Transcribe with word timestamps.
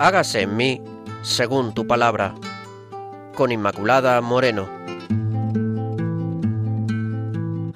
hágase 0.00 0.40
en 0.40 0.56
mí 0.56 0.80
según 1.20 1.74
tu 1.74 1.86
palabra. 1.86 2.34
Con 3.36 3.52
Inmaculada 3.52 4.20
Moreno. 4.22 4.66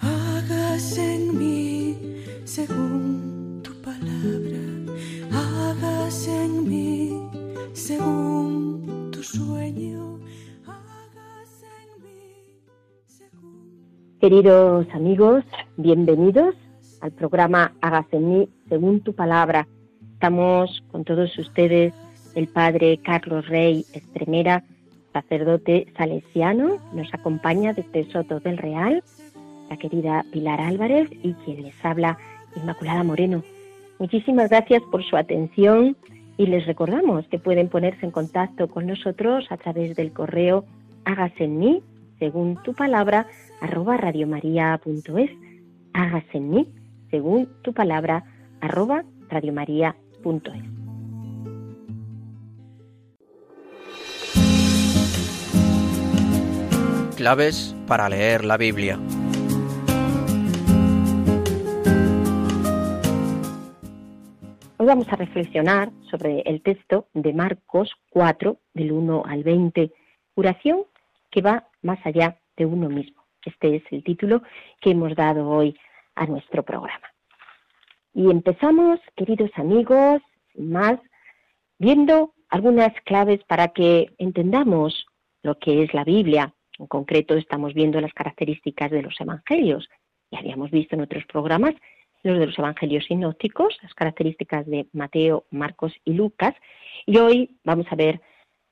Hágase 0.01 1.17
en 1.17 1.39
mí 1.39 1.99
según 2.45 3.61
tu 3.63 3.73
palabra. 3.83 4.63
Hágase 5.33 6.45
en 6.45 6.67
mí 6.67 7.29
según 7.75 9.11
tu 9.13 9.23
sueño. 9.23 10.19
Hágase 10.67 11.67
en 11.83 12.03
mí 12.03 12.57
según... 13.07 14.19
Queridos 14.19 14.87
amigos, 14.95 15.45
bienvenidos 15.77 16.55
al 17.03 17.13
programa 17.13 17.75
Hágase 17.83 18.17
en 18.17 18.29
mí 18.31 18.49
según 18.71 19.01
tu 19.03 19.15
palabra. 19.15 19.69
Estamos 20.15 20.83
con 20.91 21.05
todos 21.05 21.37
ustedes 21.39 21.93
el 22.35 22.49
padre 22.49 22.99
Carlos 22.99 23.47
Rey 23.49 23.85
Estremera, 23.93 24.65
sacerdote 25.13 25.87
salesiano, 25.97 26.79
nos 26.93 27.13
acompaña 27.15 27.73
desde 27.73 28.11
Soto 28.11 28.41
del 28.41 28.59
Real, 28.59 29.03
la 29.71 29.77
querida 29.77 30.25
Pilar 30.33 30.61
Álvarez 30.61 31.09
y 31.23 31.35
quien 31.45 31.63
les 31.63 31.85
habla, 31.85 32.19
Inmaculada 32.57 33.03
Moreno. 33.03 33.43
Muchísimas 33.99 34.51
gracias 34.51 34.83
por 34.91 35.05
su 35.05 35.17
atención 35.17 35.97
y 36.37 36.47
les 36.47 36.67
recordamos 36.67 37.27
que 37.29 37.39
pueden 37.39 37.69
ponerse 37.69 38.05
en 38.07 38.13
contacto 38.13 38.69
con 38.69 38.87
nosotros 38.87 39.47
a 39.51 39.57
través 39.57 39.97
del 39.97 40.13
correo 40.13 40.65
hágase 41.05 41.45
en 41.45 41.59
mí, 41.59 41.83
según 42.19 42.57
tu 42.63 42.75
palabra, 42.75 43.27
arroba 43.61 43.97
radiomaria.es. 43.97 45.31
Hágase 45.93 46.39
en 46.39 46.51
mí, 46.51 46.69
según 47.11 47.49
tu 47.63 47.73
palabra, 47.73 48.25
arroba 48.61 49.05
radiomaria.es. 49.29 50.74
Claves 57.25 57.75
para 57.87 58.07
leer 58.11 58.45
la 58.45 58.59
Biblia. 58.59 58.99
Hoy 64.77 64.87
vamos 64.87 65.11
a 65.11 65.17
reflexionar 65.17 65.91
sobre 66.11 66.41
el 66.41 66.61
texto 66.61 67.09
de 67.15 67.33
Marcos 67.33 67.91
4, 68.11 68.59
del 68.75 68.93
1 68.93 69.23
al 69.25 69.43
20, 69.43 69.91
curación 70.35 70.83
que 71.31 71.41
va 71.41 71.67
más 71.81 71.99
allá 72.05 72.37
de 72.59 72.67
uno 72.67 72.91
mismo. 72.91 73.25
Este 73.43 73.77
es 73.77 73.83
el 73.91 74.05
título 74.05 74.43
que 74.83 74.91
hemos 74.91 75.17
dado 75.17 75.49
hoy 75.49 75.75
a 76.17 76.27
nuestro 76.27 76.63
programa. 76.63 77.09
Y 78.13 78.31
empezamos, 78.31 79.01
queridos 79.17 79.51
amigos, 79.55 80.21
más, 80.59 81.01
viendo 81.79 82.35
algunas 82.51 82.93
claves 83.07 83.43
para 83.45 83.69
que 83.69 84.13
entendamos 84.19 85.07
lo 85.43 85.59
que 85.59 85.85
es 85.85 85.95
la 85.95 86.05
Biblia. 86.05 86.54
En 86.79 86.87
concreto, 86.87 87.35
estamos 87.35 87.75
viendo 87.75 88.01
las 88.01 88.13
características 88.13 88.91
de 88.91 89.03
los 89.03 89.21
evangelios. 89.21 89.89
Ya 90.31 90.41
habíamos 90.41 90.71
visto 90.71 90.95
en 90.95 91.03
otros 91.03 91.25
programas 91.27 91.75
los 92.25 92.39
de 92.39 92.47
los 92.47 92.59
evangelios 92.59 93.05
sinópticos, 93.05 93.77
las 93.83 93.95
características 93.95 94.67
de 94.67 94.87
Mateo, 94.93 95.45
Marcos 95.51 95.93
y 96.05 96.15
Lucas. 96.15 96.55
Y 97.07 97.19
hoy 97.19 97.59
vamos 97.65 97.87
a 97.91 97.97
ver 97.97 98.21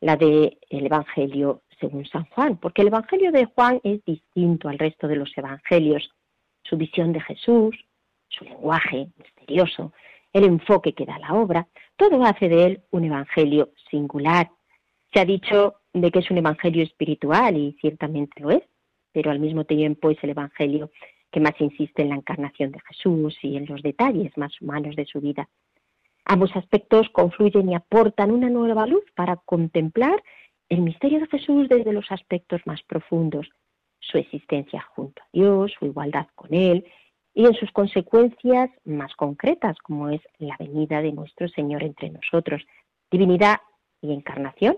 la 0.00 0.16
del 0.16 0.56
evangelio 0.70 1.62
según 1.78 2.06
San 2.06 2.24
Juan, 2.26 2.56
porque 2.56 2.82
el 2.82 2.88
evangelio 2.88 3.30
de 3.30 3.44
Juan 3.44 3.80
es 3.84 4.02
distinto 4.04 4.68
al 4.68 4.78
resto 4.78 5.06
de 5.06 5.16
los 5.16 5.36
evangelios. 5.36 6.10
Su 6.64 6.76
visión 6.76 7.12
de 7.12 7.20
Jesús, 7.20 7.76
su 8.28 8.44
lenguaje 8.44 9.08
misterioso, 9.18 9.92
el 10.32 10.44
enfoque 10.44 10.94
que 10.94 11.04
da 11.04 11.18
la 11.18 11.34
obra, 11.34 11.68
todo 11.96 12.24
hace 12.24 12.48
de 12.48 12.64
él 12.64 12.82
un 12.90 13.04
evangelio 13.04 13.70
singular. 13.90 14.50
Se 15.12 15.20
ha 15.20 15.24
dicho 15.24 15.74
de 15.92 16.10
que 16.10 16.20
es 16.20 16.30
un 16.30 16.38
evangelio 16.38 16.82
espiritual 16.82 17.56
y 17.56 17.76
ciertamente 17.80 18.40
lo 18.40 18.50
es, 18.50 18.62
pero 19.12 19.30
al 19.30 19.40
mismo 19.40 19.64
tiempo 19.64 20.10
es 20.10 20.18
el 20.22 20.30
evangelio 20.30 20.90
que 21.30 21.40
más 21.40 21.58
insiste 21.60 22.02
en 22.02 22.10
la 22.10 22.16
encarnación 22.16 22.72
de 22.72 22.80
Jesús 22.80 23.36
y 23.42 23.56
en 23.56 23.66
los 23.66 23.82
detalles 23.82 24.36
más 24.36 24.60
humanos 24.60 24.96
de 24.96 25.06
su 25.06 25.20
vida. 25.20 25.48
Ambos 26.24 26.54
aspectos 26.54 27.08
confluyen 27.10 27.70
y 27.70 27.74
aportan 27.74 28.30
una 28.30 28.48
nueva 28.48 28.86
luz 28.86 29.04
para 29.14 29.36
contemplar 29.36 30.22
el 30.68 30.82
misterio 30.82 31.20
de 31.20 31.26
Jesús 31.26 31.68
desde 31.68 31.92
los 31.92 32.10
aspectos 32.10 32.60
más 32.64 32.82
profundos, 32.82 33.48
su 33.98 34.18
existencia 34.18 34.80
junto 34.94 35.22
a 35.22 35.28
Dios, 35.32 35.72
su 35.78 35.86
igualdad 35.86 36.26
con 36.34 36.54
Él 36.54 36.86
y 37.34 37.46
en 37.46 37.54
sus 37.54 37.70
consecuencias 37.72 38.70
más 38.84 39.14
concretas, 39.14 39.76
como 39.78 40.10
es 40.10 40.20
la 40.38 40.56
venida 40.58 41.02
de 41.02 41.12
nuestro 41.12 41.48
Señor 41.48 41.82
entre 41.82 42.10
nosotros. 42.10 42.62
Divinidad 43.10 43.60
y 44.00 44.12
encarnación 44.12 44.76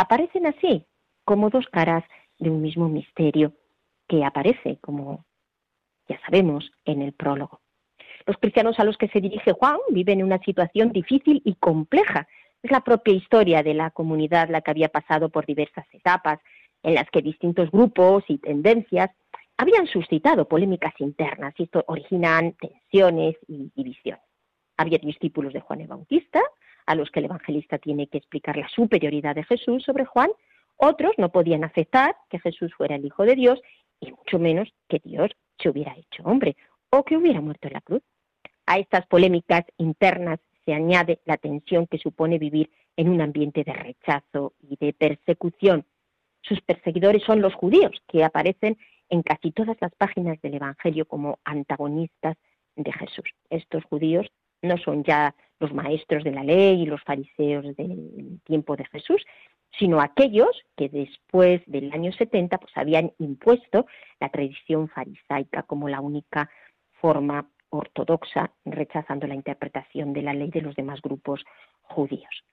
aparecen 0.00 0.46
así, 0.46 0.86
como 1.24 1.50
dos 1.50 1.66
caras 1.66 2.04
de 2.38 2.48
un 2.48 2.62
mismo 2.62 2.88
misterio 2.88 3.52
que 4.08 4.24
aparece, 4.24 4.78
como 4.80 5.26
ya 6.08 6.18
sabemos, 6.24 6.72
en 6.86 7.02
el 7.02 7.12
prólogo. 7.12 7.60
Los 8.26 8.38
cristianos 8.38 8.78
a 8.80 8.84
los 8.84 8.96
que 8.96 9.08
se 9.08 9.20
dirige 9.20 9.52
Juan 9.52 9.76
viven 9.90 10.20
en 10.20 10.26
una 10.26 10.38
situación 10.38 10.92
difícil 10.92 11.42
y 11.44 11.54
compleja. 11.56 12.26
Es 12.62 12.70
la 12.70 12.80
propia 12.80 13.12
historia 13.14 13.62
de 13.62 13.74
la 13.74 13.90
comunidad 13.90 14.48
la 14.48 14.62
que 14.62 14.70
había 14.70 14.88
pasado 14.88 15.28
por 15.28 15.44
diversas 15.44 15.86
etapas, 15.92 16.40
en 16.82 16.94
las 16.94 17.08
que 17.10 17.20
distintos 17.20 17.70
grupos 17.70 18.24
y 18.28 18.38
tendencias 18.38 19.10
habían 19.58 19.86
suscitado 19.86 20.48
polémicas 20.48 20.94
internas 20.98 21.52
y 21.58 21.64
esto 21.64 21.84
originan 21.86 22.54
tensiones 22.54 23.36
y 23.46 23.70
divisiones. 23.76 24.24
Había 24.78 24.96
discípulos 24.96 25.52
de 25.52 25.60
Juan 25.60 25.82
el 25.82 25.88
Bautista, 25.88 26.40
a 26.86 26.94
los 26.94 27.10
que 27.10 27.20
el 27.20 27.26
evangelista 27.26 27.78
tiene 27.78 28.06
que 28.06 28.18
explicar 28.18 28.56
la 28.56 28.68
superioridad 28.68 29.34
de 29.34 29.44
Jesús 29.44 29.82
sobre 29.84 30.04
Juan, 30.04 30.30
otros 30.76 31.12
no 31.18 31.30
podían 31.30 31.64
aceptar 31.64 32.16
que 32.30 32.38
Jesús 32.38 32.72
fuera 32.74 32.96
el 32.96 33.04
Hijo 33.04 33.24
de 33.24 33.34
Dios 33.34 33.60
y 34.00 34.10
mucho 34.12 34.38
menos 34.38 34.72
que 34.88 35.00
Dios 35.04 35.30
se 35.58 35.68
hubiera 35.68 35.94
hecho 35.94 36.22
hombre 36.24 36.56
o 36.90 37.04
que 37.04 37.16
hubiera 37.16 37.40
muerto 37.40 37.68
en 37.68 37.74
la 37.74 37.80
cruz. 37.80 38.02
A 38.66 38.78
estas 38.78 39.06
polémicas 39.06 39.64
internas 39.78 40.40
se 40.64 40.72
añade 40.72 41.20
la 41.24 41.36
tensión 41.36 41.86
que 41.86 41.98
supone 41.98 42.38
vivir 42.38 42.70
en 42.96 43.08
un 43.08 43.20
ambiente 43.20 43.64
de 43.64 43.72
rechazo 43.72 44.54
y 44.60 44.76
de 44.76 44.92
persecución. 44.92 45.84
Sus 46.42 46.60
perseguidores 46.62 47.22
son 47.24 47.40
los 47.40 47.54
judíos, 47.54 48.02
que 48.08 48.24
aparecen 48.24 48.78
en 49.08 49.22
casi 49.22 49.50
todas 49.50 49.76
las 49.80 49.94
páginas 49.94 50.40
del 50.40 50.54
Evangelio 50.54 51.06
como 51.06 51.38
antagonistas 51.44 52.36
de 52.76 52.92
Jesús. 52.92 53.28
Estos 53.50 53.84
judíos 53.84 54.30
no 54.62 54.76
son 54.78 55.04
ya 55.04 55.34
los 55.58 55.72
maestros 55.72 56.24
de 56.24 56.32
la 56.32 56.44
ley 56.44 56.82
y 56.82 56.86
los 56.86 57.02
fariseos 57.02 57.64
del 57.76 58.40
tiempo 58.44 58.76
de 58.76 58.86
Jesús, 58.86 59.24
sino 59.78 60.00
aquellos 60.00 60.50
que 60.76 60.88
después 60.88 61.62
del 61.66 61.92
año 61.92 62.12
70 62.12 62.58
pues 62.58 62.72
habían 62.76 63.12
impuesto 63.18 63.86
la 64.18 64.28
tradición 64.30 64.88
farisaica 64.88 65.62
como 65.62 65.88
la 65.88 66.00
única 66.00 66.50
forma 67.00 67.48
ortodoxa, 67.70 68.52
rechazando 68.64 69.26
la 69.26 69.34
interpretación 69.34 70.12
de 70.12 70.22
la 70.22 70.34
ley 70.34 70.50
de 70.50 70.60
los 70.60 70.74
demás 70.74 71.00
grupos 71.00 71.44
judíos. 71.82 72.44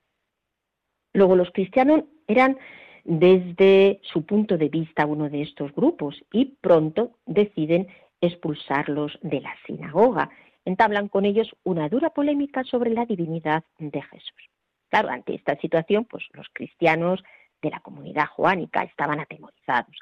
Luego 1.13 1.35
los 1.35 1.49
cristianos 1.51 2.03
eran 2.27 2.57
desde 3.03 3.99
su 4.03 4.25
punto 4.25 4.57
de 4.57 4.69
vista 4.69 5.05
uno 5.05 5.29
de 5.29 5.41
estos 5.41 5.73
grupos 5.73 6.23
y 6.31 6.57
pronto 6.61 7.13
deciden 7.25 7.87
expulsarlos 8.21 9.17
de 9.21 9.41
la 9.41 9.55
sinagoga. 9.65 10.29
Entablan 10.67 11.07
con 11.07 11.23
ellos 11.23 11.55
una 11.63 11.87
dura 11.87 12.09
polémica 12.09 12.61
sobre 12.65 12.89
la 12.89 13.05
divinidad 13.05 13.63
de 13.79 14.01
Jesús. 14.01 14.49
Claro, 14.89 15.07
ante 15.07 15.33
esta 15.33 15.55
situación, 15.61 16.03
pues 16.03 16.25
los 16.33 16.45
cristianos 16.51 17.23
de 17.61 17.69
la 17.69 17.79
comunidad 17.79 18.25
juánica 18.27 18.83
estaban 18.83 19.21
atemorizados. 19.21 19.95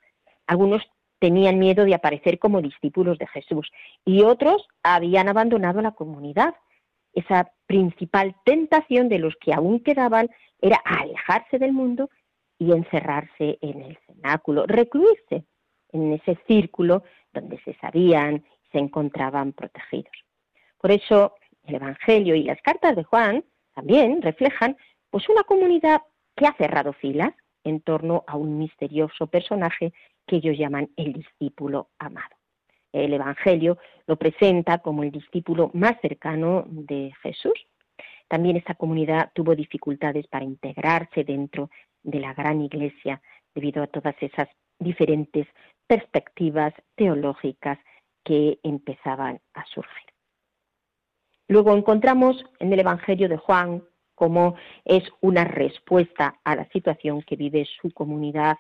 Algunos 0.48 0.81
tenían 1.19 1.60
miedo 1.60 1.86
de 1.86 1.94
aparecer 1.94 2.39
como 2.39 2.63
discípulos 2.63 3.19
de 3.19 3.28
Jesús 3.28 3.72
y 4.06 4.24
otros 4.24 4.68
habían 4.81 5.30
abandonado 5.30 5.84
la 5.84 5.92
comunidad. 5.92 6.56
Esa 7.13 7.51
principal 7.68 8.36
tentación 8.44 9.07
de 9.07 9.19
los 9.19 9.36
que 9.36 9.54
aún 9.54 9.81
quedaban 9.81 10.31
era 10.60 10.78
alejarse 10.84 11.60
del 11.60 11.74
mundo 11.74 12.10
y 12.57 12.72
encerrarse 12.72 13.60
en 13.62 13.84
el 13.84 14.00
cenáculo, 14.07 14.66
recluirse 14.66 15.45
en 15.92 16.13
ese 16.13 16.39
círculo 16.48 17.04
donde 17.34 17.60
se 17.60 17.75
sabían 17.75 18.44
se 18.72 18.80
encontraban 18.80 19.54
protegidos. 19.54 20.25
Por 20.86 20.92
eso 20.92 21.34
el 21.64 21.74
Evangelio 21.78 22.36
y 22.36 22.44
las 22.44 22.62
cartas 22.62 22.96
de 22.96 23.04
Juan 23.04 23.44
también 23.74 24.22
reflejan 24.22 24.78
pues 25.10 25.28
una 25.30 25.42
comunidad 25.42 26.04
que 26.36 26.46
ha 26.46 26.54
cerrado 26.58 26.94
filas 26.94 27.34
en 27.64 27.82
torno 27.82 28.24
a 28.28 28.38
un 28.38 28.60
misterioso 28.60 29.26
personaje 29.26 29.94
que 30.28 30.36
ellos 30.36 30.56
llaman 30.60 30.92
el 30.96 31.14
discípulo 31.14 31.90
amado. 31.98 32.36
El 32.92 33.14
Evangelio 33.14 33.80
lo 34.06 34.16
presenta 34.18 34.78
como 34.78 35.02
el 35.02 35.10
discípulo 35.10 35.72
más 35.74 36.00
cercano 36.04 36.66
de 36.68 37.12
Jesús. 37.24 37.66
También 38.28 38.56
esta 38.56 38.76
comunidad 38.76 39.32
tuvo 39.34 39.56
dificultades 39.56 40.28
para 40.28 40.46
integrarse 40.46 41.24
dentro 41.24 41.72
de 42.04 42.20
la 42.20 42.36
gran 42.36 42.62
iglesia 42.62 43.24
debido 43.56 43.82
a 43.82 43.88
todas 43.88 44.14
esas 44.22 44.50
diferentes 44.78 45.48
perspectivas 45.88 46.76
teológicas 46.94 47.80
que 48.24 48.60
empezaban 48.62 49.42
a 49.56 49.66
surgir. 49.66 50.14
Luego 51.47 51.75
encontramos 51.75 52.44
en 52.59 52.74
el 52.74 52.80
Evangelio 52.80 53.30
de 53.30 53.38
Juan 53.38 53.83
cómo 54.15 54.56
es 54.83 55.03
una 55.21 55.44
respuesta 55.44 56.39
a 56.44 56.56
la 56.56 56.68
situación 56.69 57.21
que 57.21 57.36
vive 57.36 57.68
su 57.81 57.92
comunidad, 57.92 58.57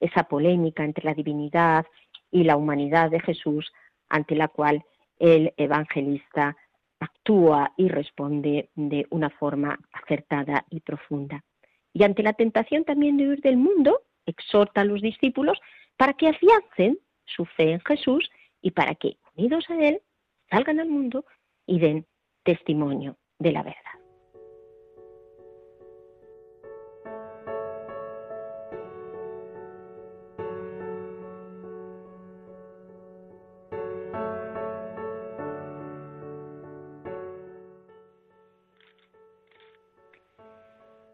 esa 0.00 0.24
polémica 0.24 0.84
entre 0.84 1.04
la 1.04 1.14
divinidad 1.14 1.86
y 2.30 2.44
la 2.44 2.56
humanidad 2.56 3.10
de 3.10 3.20
Jesús, 3.20 3.72
ante 4.08 4.34
la 4.34 4.48
cual 4.48 4.84
el 5.18 5.54
evangelista 5.56 6.56
actúa 7.00 7.72
y 7.76 7.88
responde 7.88 8.70
de 8.74 9.06
una 9.10 9.30
forma 9.30 9.78
acertada 9.92 10.66
y 10.70 10.80
profunda. 10.80 11.44
Y 11.92 12.04
ante 12.04 12.22
la 12.22 12.34
tentación 12.34 12.84
también 12.84 13.16
de 13.16 13.28
huir 13.28 13.40
del 13.40 13.56
mundo, 13.56 14.02
exhorta 14.26 14.82
a 14.82 14.84
los 14.84 15.00
discípulos 15.00 15.58
para 15.96 16.12
que 16.12 16.28
afiancen 16.28 16.98
su 17.24 17.44
fe 17.44 17.72
en 17.72 17.80
Jesús 17.80 18.30
y 18.60 18.72
para 18.72 18.94
que, 18.94 19.16
unidos 19.36 19.64
a 19.70 19.76
Él, 19.82 20.02
salgan 20.50 20.80
al 20.80 20.88
mundo 20.88 21.24
y 21.66 21.78
den 21.78 22.06
testimonio 22.48 23.14
de 23.38 23.52
la 23.52 23.62
verdad. 23.62 23.76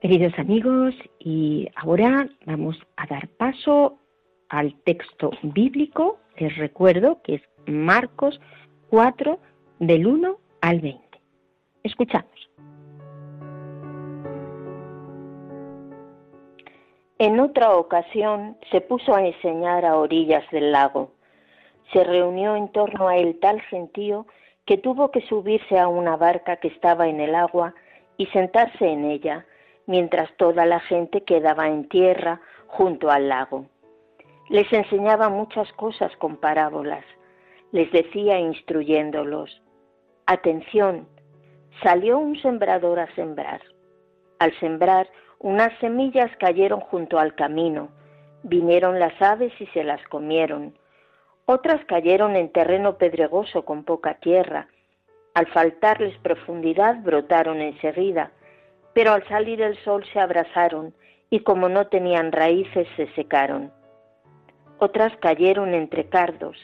Queridos 0.00 0.38
amigos, 0.38 0.94
y 1.18 1.66
ahora 1.74 2.28
vamos 2.46 2.78
a 2.94 3.06
dar 3.06 3.26
paso 3.26 3.98
al 4.50 4.72
texto 4.84 5.32
bíblico. 5.42 6.20
Les 6.36 6.56
recuerdo 6.58 7.20
que 7.24 7.34
es 7.36 7.42
Marcos 7.66 8.40
4 8.90 9.40
del 9.80 10.06
1 10.06 10.38
al 10.60 10.80
20. 10.80 11.13
Escuchamos. 11.84 12.50
En 17.18 17.38
otra 17.38 17.76
ocasión 17.76 18.56
se 18.72 18.80
puso 18.80 19.14
a 19.14 19.24
enseñar 19.24 19.84
a 19.84 19.96
orillas 19.96 20.44
del 20.50 20.72
lago. 20.72 21.12
Se 21.92 22.02
reunió 22.02 22.56
en 22.56 22.72
torno 22.72 23.06
a 23.06 23.16
él 23.16 23.38
tal 23.40 23.60
gentío 23.60 24.26
que 24.64 24.78
tuvo 24.78 25.10
que 25.10 25.20
subirse 25.28 25.78
a 25.78 25.86
una 25.86 26.16
barca 26.16 26.56
que 26.56 26.68
estaba 26.68 27.06
en 27.06 27.20
el 27.20 27.34
agua 27.34 27.74
y 28.16 28.26
sentarse 28.26 28.86
en 28.86 29.04
ella 29.04 29.46
mientras 29.86 30.34
toda 30.36 30.66
la 30.66 30.80
gente 30.80 31.22
quedaba 31.22 31.68
en 31.68 31.88
tierra 31.88 32.40
junto 32.66 33.10
al 33.10 33.28
lago. 33.28 33.66
Les 34.48 34.70
enseñaba 34.72 35.28
muchas 35.28 35.70
cosas 35.74 36.14
con 36.16 36.36
parábolas. 36.36 37.04
Les 37.72 37.90
decía 37.92 38.38
instruyéndolos, 38.38 39.62
atención, 40.26 41.08
salió 41.82 42.18
un 42.18 42.40
sembrador 42.40 43.00
a 43.00 43.14
sembrar. 43.14 43.60
Al 44.38 44.52
sembrar, 44.60 45.08
unas 45.38 45.76
semillas 45.78 46.30
cayeron 46.38 46.80
junto 46.80 47.18
al 47.18 47.34
camino, 47.34 47.88
vinieron 48.42 48.98
las 48.98 49.20
aves 49.20 49.52
y 49.60 49.66
se 49.68 49.84
las 49.84 50.02
comieron. 50.08 50.78
Otras 51.46 51.84
cayeron 51.86 52.36
en 52.36 52.50
terreno 52.50 52.96
pedregoso 52.96 53.64
con 53.64 53.84
poca 53.84 54.14
tierra. 54.14 54.68
Al 55.34 55.46
faltarles 55.48 56.16
profundidad 56.18 57.02
brotaron 57.02 57.60
enseguida 57.60 58.30
pero 58.94 59.12
al 59.12 59.26
salir 59.28 59.60
el 59.60 59.76
sol 59.84 60.04
se 60.12 60.20
abrazaron 60.20 60.94
y 61.28 61.40
como 61.40 61.68
no 61.68 61.88
tenían 61.88 62.32
raíces 62.32 62.86
se 62.96 63.12
secaron. 63.14 63.72
Otras 64.78 65.14
cayeron 65.18 65.74
entre 65.74 66.08
cardos, 66.08 66.56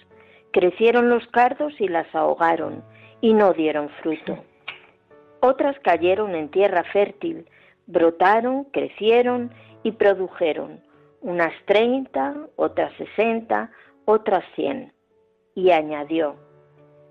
crecieron 0.52 1.10
los 1.10 1.26
cardos 1.28 1.74
y 1.78 1.88
las 1.88 2.12
ahogaron 2.14 2.82
y 3.20 3.34
no 3.34 3.52
dieron 3.52 3.90
fruto. 4.00 4.38
Otras 5.40 5.78
cayeron 5.80 6.34
en 6.34 6.50
tierra 6.50 6.84
fértil, 6.84 7.46
brotaron, 7.86 8.64
crecieron 8.64 9.52
y 9.82 9.92
produjeron, 9.92 10.80
unas 11.22 11.52
treinta, 11.64 12.34
otras 12.56 12.92
sesenta, 12.96 13.70
otras 14.04 14.44
cien. 14.54 14.92
Y 15.54 15.70
añadió, 15.70 16.36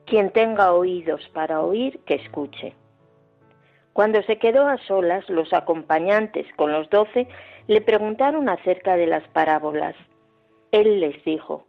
quien 0.05 0.31
tenga 0.31 0.73
oídos 0.73 1.27
para 1.33 1.61
oír, 1.61 1.99
que 2.05 2.15
escuche. 2.15 2.73
Cuando 3.93 4.21
se 4.23 4.37
quedó 4.37 4.67
a 4.67 4.77
solas, 4.77 5.27
los 5.29 5.51
acompañantes 5.53 6.45
con 6.55 6.71
los 6.71 6.89
doce 6.89 7.27
le 7.67 7.81
preguntaron 7.81 8.47
acerca 8.47 8.95
de 8.95 9.07
las 9.07 9.27
parábolas. 9.29 9.95
Él 10.71 10.99
les 10.99 11.23
dijo, 11.25 11.67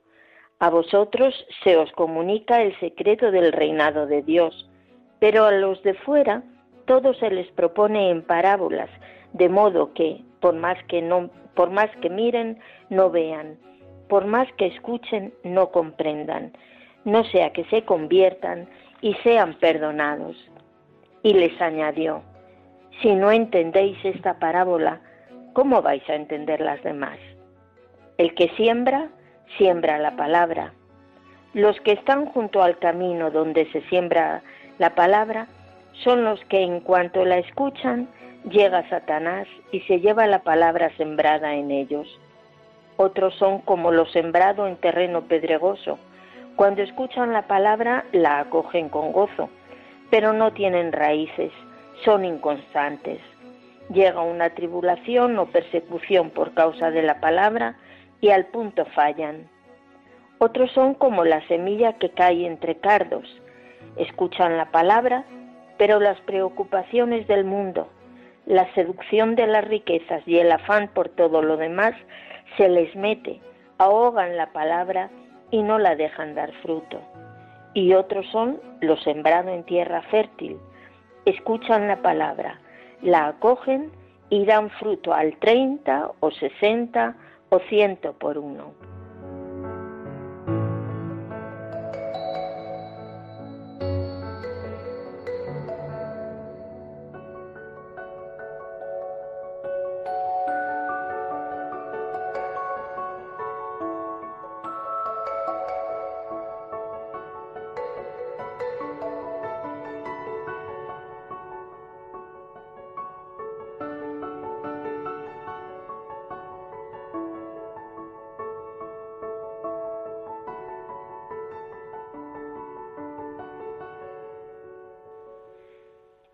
A 0.59 0.71
vosotros 0.71 1.35
se 1.65 1.77
os 1.77 1.91
comunica 1.93 2.63
el 2.63 2.79
secreto 2.81 3.31
del 3.31 3.53
reinado 3.53 4.07
de 4.07 4.23
Dios, 4.23 4.70
pero 5.21 5.45
a 5.45 5.53
los 5.53 5.83
de 5.83 5.95
fuera 5.95 6.43
todo 6.87 7.15
se 7.15 7.31
les 7.31 7.47
propone 7.53 8.11
en 8.11 8.23
parábolas, 8.23 8.91
de 9.33 9.49
modo 9.49 9.93
que, 9.95 10.23
por 10.41 10.57
más 10.57 10.77
que, 10.89 11.09
por 11.55 11.71
más 11.71 11.89
que 12.01 12.11
miren, 12.11 12.59
no 12.89 13.11
vean, 13.11 13.59
por 14.09 14.27
más 14.27 14.49
que 14.55 14.67
escuchen, 14.67 15.33
no 15.45 15.71
comprendan, 15.71 16.53
no 17.05 17.23
sea 17.25 17.53
que 17.53 17.65
se 17.67 17.85
conviertan 17.85 18.69
y 19.01 19.15
sean 19.23 19.55
perdonados. 19.55 20.37
Y 21.23 21.35
les 21.35 21.61
añadió, 21.61 22.23
si 23.03 23.15
no 23.15 23.31
entendéis 23.31 23.97
esta 24.05 24.39
parábola, 24.39 25.01
¿cómo 25.53 25.83
vais 25.83 26.03
a 26.09 26.15
entender 26.15 26.61
las 26.61 26.83
demás? 26.83 27.19
El 28.19 28.35
que 28.35 28.49
siembra, 28.57 29.11
siembra 29.59 29.99
la 29.99 30.17
palabra. 30.17 30.73
Los 31.55 31.81
que 31.81 31.93
están 31.93 32.27
junto 32.27 32.63
al 32.63 32.79
camino 32.79 33.31
donde 33.31 33.71
se 33.71 33.81
siembra 33.83 34.43
la 34.81 34.97
palabra 34.97 35.47
son 36.03 36.25
los 36.25 36.45
que 36.47 36.65
en 36.65 36.81
cuanto 36.81 37.25
la 37.25 37.39
escuchan, 37.39 38.09
llega 38.51 38.89
Satanás 38.89 39.47
y 39.71 39.79
se 39.83 40.01
lleva 40.01 40.27
la 40.27 40.41
palabra 40.41 40.91
sembrada 40.97 41.55
en 41.55 41.71
ellos. 41.71 42.09
Otros 42.97 43.37
son 43.37 43.61
como 43.61 43.93
lo 43.93 44.07
sembrado 44.07 44.67
en 44.67 44.75
terreno 44.75 45.29
pedregoso. 45.29 46.01
Cuando 46.57 46.83
escuchan 46.83 47.33
la 47.33 47.47
palabra, 47.47 48.05
la 48.11 48.41
acogen 48.41 48.89
con 48.89 49.13
gozo 49.13 49.49
pero 50.11 50.33
no 50.33 50.53
tienen 50.53 50.93
raíces, 50.93 51.53
son 52.05 52.25
inconstantes. 52.25 53.21
Llega 53.89 54.21
una 54.23 54.51
tribulación 54.51 55.39
o 55.39 55.47
persecución 55.47 56.31
por 56.31 56.53
causa 56.53 56.91
de 56.91 57.03
la 57.03 57.21
palabra 57.21 57.77
y 58.21 58.31
al 58.31 58.47
punto 58.47 58.85
fallan. 58.87 59.49
Otros 60.39 60.71
son 60.73 60.95
como 60.95 61.25
la 61.25 61.47
semilla 61.47 61.95
que 61.95 62.11
cae 62.11 62.47
entre 62.47 62.77
cardos. 62.77 63.25
Escuchan 63.97 64.57
la 64.57 64.71
palabra, 64.71 65.25
pero 65.79 66.01
las 66.01 66.21
preocupaciones 66.23 67.27
del 67.27 67.45
mundo, 67.45 67.89
la 68.47 68.73
seducción 68.75 69.35
de 69.35 69.47
las 69.47 69.65
riquezas 69.65 70.23
y 70.27 70.39
el 70.39 70.53
afán 70.53 70.89
por 70.89 71.09
todo 71.09 71.43
lo 71.43 71.57
demás 71.57 71.95
se 72.57 72.69
les 72.69 72.95
mete, 72.97 73.41
ahogan 73.79 74.37
la 74.37 74.53
palabra 74.53 75.11
y 75.51 75.63
no 75.63 75.79
la 75.79 75.97
dejan 75.97 76.35
dar 76.35 76.53
fruto 76.63 77.01
y 77.75 77.95
otros 77.95 78.27
son 78.31 78.61
los 78.81 79.03
sembrados 79.03 79.53
en 79.53 79.65
tierra 79.65 80.03
fértil. 80.11 80.59
Escuchan 81.25 81.89
la 81.89 82.03
palabra, 82.03 82.61
la 83.03 83.29
acogen 83.29 83.91
y 84.29 84.45
dan 84.45 84.71
fruto 84.71 85.13
al 85.13 85.37
30 85.39 86.13
o 86.21 86.31
60 86.31 87.17
o 87.51 87.59
ciento 87.69 88.13
por 88.15 88.39
uno. 88.39 88.73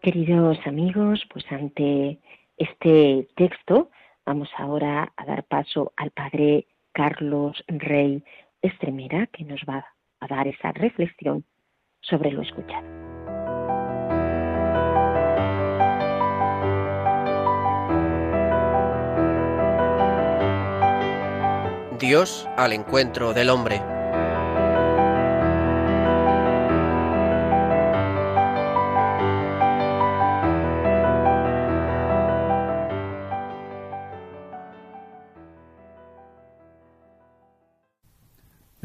Queridos 0.07 0.57
amigos, 0.67 1.27
pues 1.33 1.45
ante 1.51 2.21
este 2.59 3.27
texto 3.35 3.91
vamos 4.25 4.49
ahora 4.57 5.13
a 5.17 5.25
dar 5.25 5.43
paso 5.43 5.93
al 5.97 6.13
Padre 6.13 6.69
Carlos 6.93 7.65
Rey 7.67 8.23
Estremera, 8.63 9.27
que 9.27 9.43
nos 9.43 9.61
va 9.69 9.85
a 10.21 10.27
dar 10.29 10.47
esa 10.47 10.71
reflexión 10.71 11.45
sobre 12.03 12.31
lo 12.31 12.43
escuchado. 12.43 12.87
Dios 21.99 22.49
al 22.57 22.75
encuentro 22.75 23.33
del 23.33 23.51
hombre. 23.51 23.96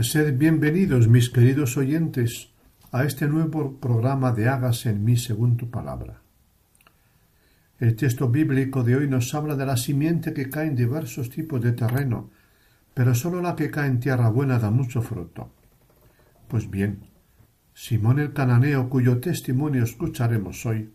Sed 0.03 0.35
bienvenidos, 0.35 1.07
mis 1.07 1.29
queridos 1.29 1.77
oyentes, 1.77 2.49
a 2.91 3.03
este 3.03 3.27
nuevo 3.27 3.79
programa 3.79 4.31
de 4.31 4.49
Hagas 4.49 4.87
en 4.87 5.03
mí 5.03 5.15
según 5.15 5.57
tu 5.57 5.69
palabra. 5.69 6.21
El 7.77 7.95
texto 7.95 8.27
bíblico 8.27 8.83
de 8.83 8.95
hoy 8.95 9.07
nos 9.07 9.35
habla 9.35 9.55
de 9.55 9.65
la 9.67 9.77
simiente 9.77 10.33
que 10.33 10.49
cae 10.49 10.67
en 10.67 10.75
diversos 10.75 11.29
tipos 11.29 11.61
de 11.61 11.73
terreno, 11.73 12.31
pero 12.95 13.13
sólo 13.13 13.43
la 13.43 13.55
que 13.55 13.69
cae 13.69 13.89
en 13.89 13.99
tierra 13.99 14.29
buena 14.29 14.57
da 14.57 14.71
mucho 14.71 15.03
fruto. 15.03 15.53
Pues 16.47 16.71
bien, 16.71 17.03
Simón 17.75 18.17
el 18.17 18.33
cananeo, 18.33 18.89
cuyo 18.89 19.19
testimonio 19.19 19.83
escucharemos 19.83 20.65
hoy, 20.65 20.91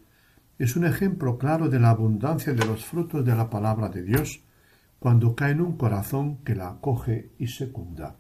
es 0.59 0.75
un 0.75 0.85
ejemplo 0.85 1.39
claro 1.39 1.69
de 1.69 1.79
la 1.79 1.91
abundancia 1.91 2.55
de 2.55 2.67
los 2.67 2.85
frutos 2.85 3.25
de 3.25 3.37
la 3.37 3.51
palabra 3.51 3.89
de 3.89 4.03
Dios 4.03 4.43
cuando 4.99 5.37
cae 5.37 5.53
en 5.53 5.61
un 5.61 5.77
corazón 5.77 6.39
que 6.39 6.57
la 6.57 6.71
acoge 6.71 7.31
y 7.39 7.47
secunda. 7.47 8.17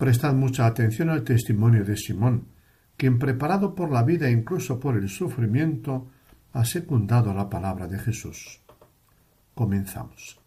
Prestad 0.00 0.32
mucha 0.32 0.64
atención 0.64 1.10
al 1.10 1.24
testimonio 1.24 1.84
de 1.84 1.94
Simón, 1.94 2.46
quien 2.96 3.18
preparado 3.18 3.74
por 3.74 3.90
la 3.90 4.02
vida 4.02 4.28
e 4.28 4.32
incluso 4.32 4.80
por 4.80 4.96
el 4.96 5.10
sufrimiento, 5.10 6.08
ha 6.54 6.64
secundado 6.64 7.34
la 7.34 7.50
palabra 7.50 7.86
de 7.86 7.98
Jesús. 7.98 8.62
Comenzamos. 9.54 10.40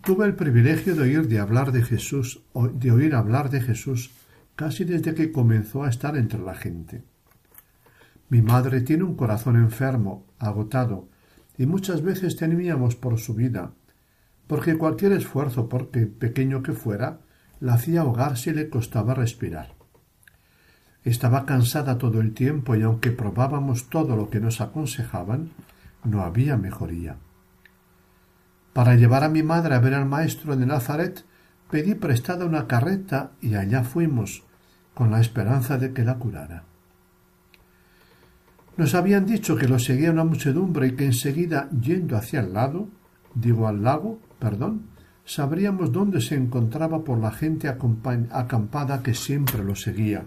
Tuve 0.00 0.24
el 0.24 0.36
privilegio 0.36 0.94
de 0.94 1.02
oír 1.02 1.28
de 1.28 1.38
hablar 1.38 1.70
de 1.70 1.82
Jesús, 1.82 2.40
de 2.54 2.92
oír 2.92 3.14
hablar 3.14 3.50
de 3.50 3.60
Jesús 3.60 4.12
casi 4.56 4.84
desde 4.84 5.14
que 5.14 5.30
comenzó 5.30 5.84
a 5.84 5.90
estar 5.90 6.16
entre 6.16 6.40
la 6.40 6.54
gente. 6.54 7.02
Mi 8.30 8.40
madre 8.40 8.80
tiene 8.80 9.04
un 9.04 9.16
corazón 9.16 9.56
enfermo, 9.56 10.24
agotado, 10.38 11.10
y 11.58 11.66
muchas 11.66 12.00
veces 12.00 12.36
temíamos 12.36 12.96
por 12.96 13.18
su 13.18 13.34
vida, 13.34 13.74
porque 14.46 14.78
cualquier 14.78 15.12
esfuerzo, 15.12 15.68
porque 15.68 16.06
pequeño 16.06 16.62
que 16.62 16.72
fuera, 16.72 17.20
la 17.60 17.74
hacía 17.74 18.00
ahogarse 18.00 18.50
y 18.50 18.54
le 18.54 18.68
costaba 18.68 19.14
respirar. 19.14 19.74
Estaba 21.04 21.46
cansada 21.46 21.98
todo 21.98 22.20
el 22.20 22.34
tiempo 22.34 22.74
y 22.74 22.82
aunque 22.82 23.10
probábamos 23.10 23.88
todo 23.88 24.16
lo 24.16 24.28
que 24.28 24.40
nos 24.40 24.60
aconsejaban, 24.60 25.50
no 26.04 26.22
había 26.22 26.56
mejoría. 26.56 27.16
Para 28.72 28.94
llevar 28.94 29.24
a 29.24 29.28
mi 29.28 29.42
madre 29.42 29.74
a 29.74 29.80
ver 29.80 29.94
al 29.94 30.06
maestro 30.06 30.56
de 30.56 30.66
Nazaret, 30.66 31.24
pedí 31.70 31.94
prestada 31.94 32.44
una 32.44 32.66
carreta 32.66 33.32
y 33.40 33.54
allá 33.54 33.84
fuimos, 33.84 34.44
con 34.94 35.10
la 35.10 35.20
esperanza 35.20 35.78
de 35.78 35.92
que 35.92 36.04
la 36.04 36.16
curara. 36.16 36.64
Nos 38.76 38.94
habían 38.94 39.26
dicho 39.26 39.56
que 39.56 39.68
lo 39.68 39.78
seguía 39.78 40.10
una 40.10 40.24
muchedumbre 40.24 40.88
y 40.88 40.96
que 40.96 41.04
enseguida, 41.04 41.68
yendo 41.70 42.16
hacia 42.16 42.40
el 42.40 42.52
lado, 42.52 42.88
digo 43.34 43.68
al 43.68 43.82
lago, 43.82 44.18
perdón, 44.38 44.86
sabríamos 45.30 45.92
dónde 45.92 46.20
se 46.20 46.34
encontraba 46.34 47.04
por 47.04 47.18
la 47.18 47.30
gente 47.30 47.68
acampada 47.68 49.00
que 49.00 49.14
siempre 49.14 49.62
lo 49.62 49.76
seguía. 49.76 50.26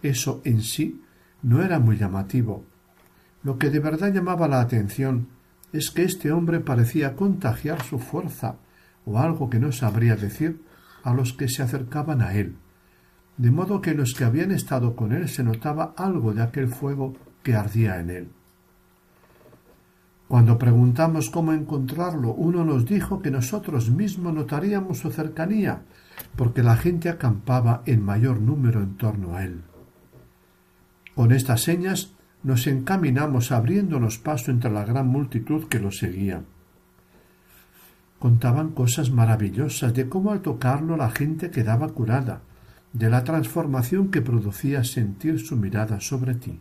Eso 0.00 0.40
en 0.44 0.62
sí 0.62 1.02
no 1.42 1.60
era 1.60 1.80
muy 1.80 1.96
llamativo. 1.96 2.64
Lo 3.42 3.58
que 3.58 3.68
de 3.68 3.80
verdad 3.80 4.14
llamaba 4.14 4.46
la 4.46 4.60
atención 4.60 5.26
es 5.72 5.90
que 5.90 6.04
este 6.04 6.30
hombre 6.30 6.60
parecía 6.60 7.16
contagiar 7.16 7.82
su 7.82 7.98
fuerza 7.98 8.58
o 9.06 9.18
algo 9.18 9.50
que 9.50 9.58
no 9.58 9.72
sabría 9.72 10.14
decir 10.14 10.62
a 11.02 11.12
los 11.12 11.32
que 11.32 11.48
se 11.48 11.64
acercaban 11.64 12.22
a 12.22 12.34
él, 12.34 12.58
de 13.36 13.50
modo 13.50 13.80
que 13.80 13.94
los 13.94 14.14
que 14.14 14.22
habían 14.22 14.52
estado 14.52 14.94
con 14.94 15.12
él 15.12 15.28
se 15.28 15.42
notaba 15.42 15.94
algo 15.96 16.32
de 16.32 16.42
aquel 16.42 16.68
fuego 16.68 17.14
que 17.42 17.56
ardía 17.56 17.98
en 17.98 18.10
él. 18.10 18.35
Cuando 20.28 20.58
preguntamos 20.58 21.30
cómo 21.30 21.52
encontrarlo, 21.52 22.34
uno 22.34 22.64
nos 22.64 22.84
dijo 22.84 23.22
que 23.22 23.30
nosotros 23.30 23.90
mismos 23.90 24.34
notaríamos 24.34 24.98
su 24.98 25.10
cercanía, 25.10 25.82
porque 26.34 26.62
la 26.62 26.76
gente 26.76 27.08
acampaba 27.08 27.82
en 27.86 28.02
mayor 28.02 28.40
número 28.40 28.82
en 28.82 28.96
torno 28.96 29.36
a 29.36 29.44
él. 29.44 29.62
Con 31.14 31.32
estas 31.32 31.62
señas 31.62 32.14
nos 32.42 32.66
encaminamos 32.66 33.52
abriéndonos 33.52 34.18
paso 34.18 34.50
entre 34.50 34.70
la 34.70 34.84
gran 34.84 35.06
multitud 35.06 35.68
que 35.68 35.78
lo 35.78 35.92
seguía. 35.92 36.42
Contaban 38.18 38.70
cosas 38.70 39.10
maravillosas 39.10 39.94
de 39.94 40.08
cómo 40.08 40.32
al 40.32 40.42
tocarlo 40.42 40.96
la 40.96 41.10
gente 41.10 41.50
quedaba 41.50 41.88
curada, 41.88 42.40
de 42.92 43.10
la 43.10 43.24
transformación 43.24 44.10
que 44.10 44.22
producía 44.22 44.82
sentir 44.82 45.38
su 45.38 45.56
mirada 45.56 46.00
sobre 46.00 46.34
ti 46.34 46.60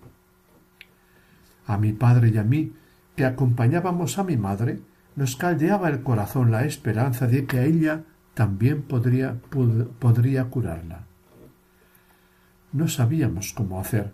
a 1.68 1.78
mi 1.78 1.94
padre 1.94 2.30
y 2.34 2.38
a 2.38 2.44
mí, 2.44 2.74
que 3.16 3.26
acompañábamos 3.26 4.18
a 4.18 4.24
mi 4.24 4.38
madre, 4.38 4.80
nos 5.16 5.36
caldeaba 5.36 5.90
el 5.90 6.04
corazón 6.04 6.52
la 6.52 6.66
esperanza 6.66 7.28
de 7.28 7.46
que 7.46 7.66
ella 7.66 8.04
también 8.34 8.82
podría, 8.82 9.38
podría 10.00 10.46
curarla. 10.46 11.06
No 12.74 12.88
sabíamos 12.90 13.54
cómo 13.54 13.80
hacer. 13.80 14.14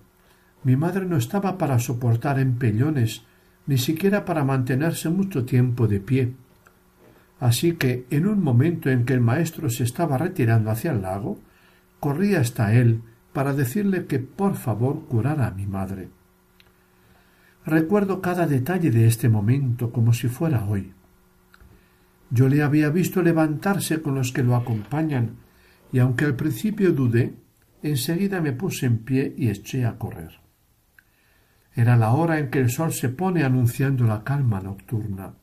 Mi 0.63 0.75
madre 0.75 1.05
no 1.05 1.17
estaba 1.17 1.58
para 1.58 1.79
soportar 1.79 2.39
empellones, 2.39 3.24
ni 3.65 3.79
siquiera 3.79 4.25
para 4.25 4.43
mantenerse 4.43 5.10
mucho 5.10 5.46
tiempo 5.46 5.88
de 5.88 6.00
pie. 6.00 6.34
Así 7.39 7.74
que, 7.74 8.05
en 8.12 8.27
un 8.27 8.43
momento 8.43 8.91
en 8.91 9.03
que 9.05 9.13
el 9.13 9.22
maestro 9.22 9.70
se 9.72 9.84
estaba 9.84 10.20
retirando 10.20 10.70
hacia 10.70 10.91
el 10.91 11.01
lago, 11.01 11.39
corrí 12.00 12.36
hasta 12.36 12.74
él 12.74 13.01
para 13.34 13.53
decirle 13.53 14.05
que 14.05 14.20
por 14.20 14.55
favor 14.55 15.05
curara 15.05 15.48
a 15.48 15.51
mi 15.51 15.65
madre. 15.65 16.10
Recuerdo 17.65 18.21
cada 18.21 18.47
detalle 18.47 18.89
de 18.89 19.07
este 19.07 19.29
momento 19.29 19.91
como 19.91 20.13
si 20.13 20.27
fuera 20.27 20.65
hoy. 20.65 20.93
Yo 22.31 22.49
le 22.49 22.63
había 22.63 22.89
visto 22.89 23.21
levantarse 23.21 24.01
con 24.01 24.15
los 24.15 24.31
que 24.31 24.41
lo 24.41 24.55
acompañan, 24.55 25.35
y 25.91 25.99
aunque 25.99 26.25
al 26.25 26.35
principio 26.35 26.91
dudé, 26.91 27.35
enseguida 27.83 28.41
me 28.41 28.53
puse 28.53 28.85
en 28.85 28.99
pie 28.99 29.35
y 29.37 29.49
eché 29.49 29.85
a 29.85 29.97
correr. 29.97 30.39
Era 31.75 31.95
la 31.97 32.11
hora 32.13 32.39
en 32.39 32.49
que 32.49 32.59
el 32.59 32.69
sol 32.69 32.93
se 32.93 33.09
pone 33.09 33.43
anunciando 33.43 34.05
la 34.05 34.23
calma 34.23 34.59
nocturna. 34.61 35.33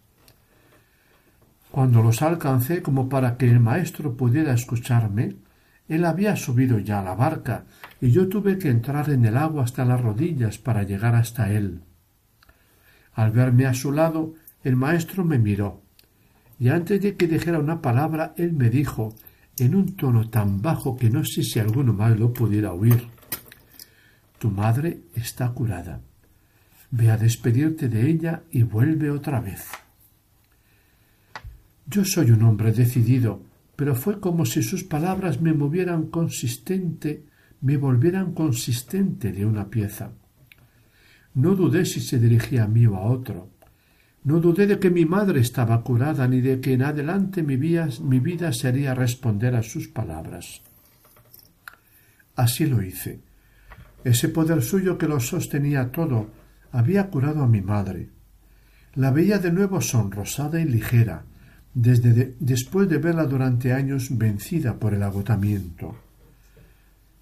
Cuando 1.71 2.03
los 2.03 2.23
alcancé 2.23 2.83
como 2.83 3.09
para 3.09 3.37
que 3.37 3.49
el 3.49 3.61
maestro 3.61 4.17
pudiera 4.17 4.55
escucharme, 4.55 5.37
él 5.87 6.05
había 6.05 6.37
subido 6.37 6.79
ya 6.79 7.01
a 7.01 7.05
la 7.05 7.15
barca 7.15 7.65
y 8.01 8.11
yo 8.11 8.29
tuve 8.29 8.59
que 8.59 8.71
entrar 8.71 9.09
en 9.11 9.25
el 9.25 9.37
agua 9.37 9.65
hasta 9.65 9.85
las 9.85 10.01
rodillas 10.01 10.59
para 10.59 10.83
llegar 10.83 11.15
hasta 11.15 11.53
él. 11.53 11.83
Al 13.19 13.33
verme 13.33 13.67
a 13.67 13.75
su 13.75 13.91
lado, 13.91 14.35
el 14.63 14.77
maestro 14.77 15.25
me 15.25 15.41
miró, 15.41 15.83
y 16.61 16.69
antes 16.69 17.01
de 17.01 17.17
que 17.17 17.27
dijera 17.27 17.59
una 17.59 17.83
palabra, 17.83 18.33
él 18.37 18.53
me 18.53 18.71
dijo, 18.71 19.13
en 19.59 19.75
un 19.75 19.97
tono 19.97 20.31
tan 20.31 20.63
bajo 20.63 20.97
que 20.97 21.11
no 21.11 21.25
sé 21.25 21.43
si 21.43 21.59
alguno 21.59 21.93
más 21.93 22.17
lo 22.17 22.33
pudiera 22.33 22.73
oír 22.73 23.09
Tu 24.39 24.53
madre 24.53 25.01
está 25.17 25.51
curada. 25.51 26.01
Ve 26.93 27.11
a 27.11 27.17
despedirte 27.17 27.89
de 27.89 28.09
ella 28.09 28.45
y 28.53 28.63
vuelve 28.63 29.11
otra 29.11 29.41
vez. 29.41 29.67
Yo 31.87 32.05
soy 32.05 32.31
un 32.31 32.45
hombre 32.45 32.71
decidido, 32.71 33.43
pero 33.75 33.97
fue 33.97 34.21
como 34.21 34.47
si 34.47 34.63
sus 34.63 34.85
palabras 34.85 35.41
me 35.41 35.55
movieran 35.55 36.07
consistente, 36.07 37.25
me 37.63 37.79
volvieran 37.79 38.33
consistente 38.33 39.33
de 39.33 39.45
una 39.45 39.71
pieza. 39.71 40.13
No 41.39 41.55
dudé 41.55 41.85
si 41.85 42.01
se 42.01 42.19
dirigía 42.19 42.65
a 42.65 42.67
mí 42.67 42.85
o 42.85 42.97
a 42.97 43.03
otro. 43.03 43.49
No 44.25 44.41
dudé 44.41 44.67
de 44.67 44.81
que 44.81 44.91
mi 44.91 45.05
madre 45.05 45.39
estaba 45.39 45.85
curada 45.85 46.27
ni 46.27 46.41
de 46.41 46.61
que 46.61 46.73
en 46.73 46.83
adelante 46.83 47.45
mi 47.45 47.57
vida, 47.57 47.89
mi 48.03 48.19
vida 48.19 48.53
sería 48.53 48.93
responder 48.93 49.55
a 49.55 49.63
sus 49.63 49.87
palabras. 49.87 50.63
Así 52.35 52.67
lo 52.67 52.83
hice. 52.83 53.21
Ese 54.03 54.29
poder 54.31 54.63
suyo 54.63 54.99
que 54.99 55.07
lo 55.07 55.21
sostenía 55.21 55.93
todo 55.93 56.29
había 56.73 57.09
curado 57.09 57.45
a 57.45 57.47
mi 57.47 57.63
madre. 57.63 58.09
La 58.97 59.13
veía 59.13 59.39
de 59.39 59.53
nuevo 59.53 59.81
sonrosada 59.81 60.61
y 60.61 60.65
ligera, 60.65 61.23
desde 61.73 62.35
después 62.41 62.89
de 62.89 62.99
verla 62.99 63.27
durante 63.27 63.73
años 63.73 64.09
vencida 64.11 64.81
por 64.81 64.93
el 64.93 65.05
agotamiento. 65.05 65.97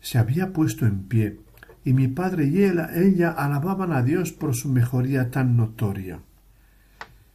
Se 0.00 0.16
había 0.16 0.54
puesto 0.54 0.86
en 0.86 1.02
pie, 1.02 1.38
y 1.86 1.92
mi 1.92 2.08
padre 2.08 2.46
y 2.46 2.64
ella 2.64 3.30
alababan 3.30 3.92
a 3.92 4.02
Dios 4.02 4.32
por 4.32 4.56
su 4.56 4.68
mejoría 4.68 5.30
tan 5.30 5.56
notoria. 5.56 6.18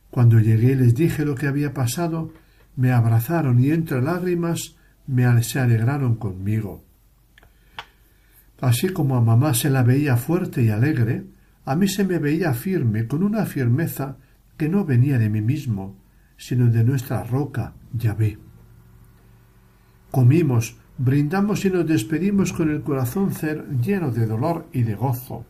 Cuando 0.09 0.41
llegué 0.41 0.73
y 0.73 0.75
les 0.75 0.93
dije 0.93 1.23
lo 1.23 1.35
que 1.35 1.47
había 1.47 1.73
pasado, 1.73 2.33
me 2.75 2.91
abrazaron 2.91 3.63
y 3.63 3.71
entre 3.71 4.01
lágrimas 4.01 4.75
me 5.07 5.41
se 5.41 5.61
alegraron 5.61 6.15
conmigo. 6.15 6.83
Así 8.59 8.89
como 8.89 9.15
a 9.15 9.21
mamá 9.21 9.53
se 9.53 9.69
la 9.69 9.83
veía 9.83 10.17
fuerte 10.17 10.61
y 10.63 10.69
alegre, 10.69 11.23
a 11.63 11.77
mí 11.77 11.87
se 11.87 12.03
me 12.03 12.19
veía 12.19 12.53
firme, 12.53 13.07
con 13.07 13.23
una 13.23 13.45
firmeza 13.45 14.17
que 14.57 14.67
no 14.67 14.83
venía 14.83 15.17
de 15.17 15.29
mí 15.29 15.39
mismo, 15.39 15.95
sino 16.35 16.67
de 16.67 16.83
nuestra 16.83 17.23
roca, 17.23 17.73
Yahvé. 17.93 18.37
Comimos, 20.11 20.75
brindamos 20.97 21.65
y 21.65 21.69
nos 21.69 21.87
despedimos 21.87 22.53
con 22.53 22.69
el 22.69 22.81
corazón 22.81 23.31
lleno 23.81 24.11
de 24.11 24.25
dolor 24.25 24.67
y 24.71 24.83
de 24.83 24.95
gozo. 24.95 25.45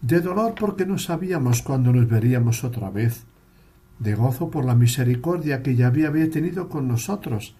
De 0.00 0.20
dolor 0.20 0.54
porque 0.58 0.86
no 0.86 0.98
sabíamos 0.98 1.62
cuándo 1.62 1.92
nos 1.92 2.08
veríamos 2.08 2.64
otra 2.64 2.90
vez, 2.90 3.24
de 3.98 4.14
gozo 4.14 4.50
por 4.50 4.64
la 4.64 4.74
misericordia 4.74 5.62
que 5.62 5.74
ya 5.74 5.88
había 5.88 6.30
tenido 6.30 6.68
con 6.68 6.88
nosotros, 6.88 7.56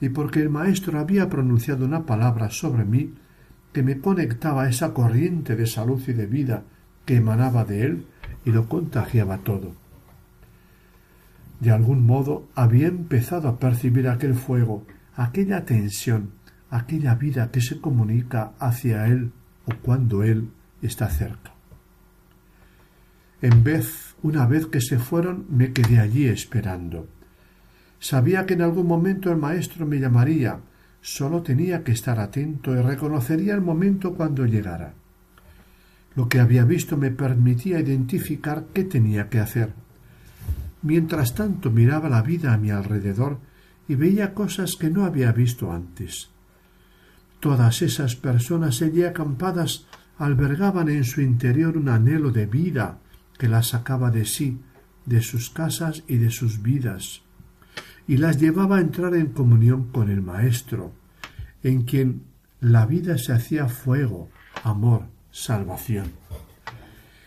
y 0.00 0.08
porque 0.08 0.40
el 0.40 0.50
Maestro 0.50 0.98
había 0.98 1.28
pronunciado 1.28 1.84
una 1.84 2.06
palabra 2.06 2.50
sobre 2.50 2.84
mí 2.84 3.14
que 3.72 3.82
me 3.82 4.00
conectaba 4.00 4.64
a 4.64 4.68
esa 4.68 4.92
corriente 4.92 5.56
de 5.56 5.66
salud 5.66 6.02
y 6.06 6.12
de 6.12 6.26
vida 6.26 6.64
que 7.04 7.16
emanaba 7.16 7.64
de 7.64 7.84
él 7.84 8.06
y 8.44 8.50
lo 8.50 8.68
contagiaba 8.68 9.38
todo. 9.38 9.72
De 11.60 11.70
algún 11.70 12.06
modo 12.06 12.48
había 12.54 12.88
empezado 12.88 13.48
a 13.48 13.58
percibir 13.58 14.08
aquel 14.08 14.34
fuego, 14.34 14.84
aquella 15.20 15.66
tensión, 15.66 16.30
aquella 16.70 17.14
vida 17.14 17.50
que 17.50 17.60
se 17.60 17.78
comunica 17.78 18.52
hacia 18.58 19.06
él 19.06 19.32
o 19.66 19.74
cuando 19.82 20.22
él 20.22 20.48
está 20.80 21.10
cerca. 21.10 21.52
En 23.42 23.62
vez, 23.62 24.16
una 24.22 24.46
vez 24.46 24.64
que 24.64 24.80
se 24.80 24.98
fueron, 24.98 25.44
me 25.50 25.74
quedé 25.74 26.00
allí 26.00 26.24
esperando. 26.24 27.06
Sabía 27.98 28.46
que 28.46 28.54
en 28.54 28.62
algún 28.62 28.86
momento 28.86 29.30
el 29.30 29.36
maestro 29.36 29.84
me 29.84 30.00
llamaría, 30.00 30.58
solo 31.02 31.42
tenía 31.42 31.84
que 31.84 31.92
estar 31.92 32.18
atento 32.18 32.74
y 32.74 32.80
reconocería 32.80 33.52
el 33.52 33.60
momento 33.60 34.14
cuando 34.14 34.46
llegara. 34.46 34.94
Lo 36.16 36.30
que 36.30 36.40
había 36.40 36.64
visto 36.64 36.96
me 36.96 37.10
permitía 37.10 37.78
identificar 37.78 38.68
qué 38.72 38.84
tenía 38.84 39.28
que 39.28 39.40
hacer. 39.40 39.74
Mientras 40.80 41.34
tanto 41.34 41.70
miraba 41.70 42.08
la 42.08 42.22
vida 42.22 42.54
a 42.54 42.56
mi 42.56 42.70
alrededor 42.70 43.49
y 43.90 43.96
veía 43.96 44.34
cosas 44.34 44.76
que 44.76 44.88
no 44.88 45.04
había 45.04 45.32
visto 45.32 45.72
antes. 45.72 46.30
Todas 47.40 47.82
esas 47.82 48.14
personas 48.14 48.82
allí 48.82 49.02
acampadas 49.02 49.88
albergaban 50.16 50.88
en 50.88 51.02
su 51.02 51.22
interior 51.22 51.76
un 51.76 51.88
anhelo 51.88 52.30
de 52.30 52.46
vida 52.46 53.00
que 53.36 53.48
las 53.48 53.70
sacaba 53.70 54.12
de 54.12 54.26
sí, 54.26 54.60
de 55.06 55.22
sus 55.22 55.50
casas 55.50 56.04
y 56.06 56.18
de 56.18 56.30
sus 56.30 56.62
vidas, 56.62 57.22
y 58.06 58.18
las 58.18 58.38
llevaba 58.38 58.76
a 58.76 58.80
entrar 58.80 59.16
en 59.16 59.32
comunión 59.32 59.90
con 59.90 60.08
el 60.08 60.22
Maestro, 60.22 60.92
en 61.64 61.82
quien 61.82 62.22
la 62.60 62.86
vida 62.86 63.18
se 63.18 63.32
hacía 63.32 63.66
fuego, 63.66 64.28
amor, 64.62 65.06
salvación. 65.32 66.12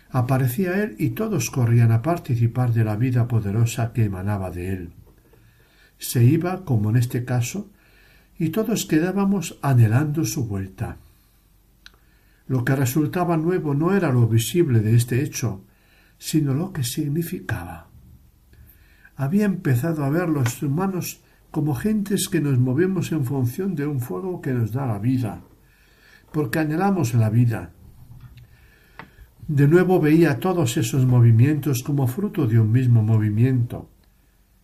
Aparecía 0.08 0.82
él 0.82 0.96
y 0.98 1.10
todos 1.10 1.50
corrían 1.50 1.92
a 1.92 2.00
participar 2.00 2.72
de 2.72 2.84
la 2.84 2.96
vida 2.96 3.28
poderosa 3.28 3.92
que 3.92 4.04
emanaba 4.04 4.50
de 4.50 4.72
él. 4.72 5.03
Se 5.98 6.24
iba, 6.24 6.64
como 6.64 6.90
en 6.90 6.96
este 6.96 7.24
caso, 7.24 7.70
y 8.38 8.50
todos 8.50 8.86
quedábamos 8.86 9.58
anhelando 9.62 10.24
su 10.24 10.46
vuelta. 10.46 10.98
Lo 12.46 12.64
que 12.64 12.76
resultaba 12.76 13.36
nuevo 13.36 13.74
no 13.74 13.94
era 13.94 14.12
lo 14.12 14.26
visible 14.28 14.80
de 14.80 14.96
este 14.96 15.22
hecho, 15.22 15.64
sino 16.18 16.52
lo 16.54 16.72
que 16.72 16.84
significaba. 16.84 17.88
Había 19.16 19.44
empezado 19.44 20.04
a 20.04 20.10
ver 20.10 20.28
los 20.28 20.62
humanos 20.62 21.22
como 21.50 21.74
gentes 21.74 22.28
que 22.28 22.40
nos 22.40 22.58
movemos 22.58 23.12
en 23.12 23.24
función 23.24 23.76
de 23.76 23.86
un 23.86 24.00
fuego 24.00 24.42
que 24.42 24.52
nos 24.52 24.72
da 24.72 24.86
la 24.86 24.98
vida, 24.98 25.42
porque 26.32 26.58
anhelamos 26.58 27.14
la 27.14 27.30
vida. 27.30 27.70
De 29.46 29.68
nuevo 29.68 30.00
veía 30.00 30.40
todos 30.40 30.76
esos 30.76 31.06
movimientos 31.06 31.82
como 31.82 32.08
fruto 32.08 32.46
de 32.46 32.58
un 32.58 32.72
mismo 32.72 33.02
movimiento, 33.02 33.88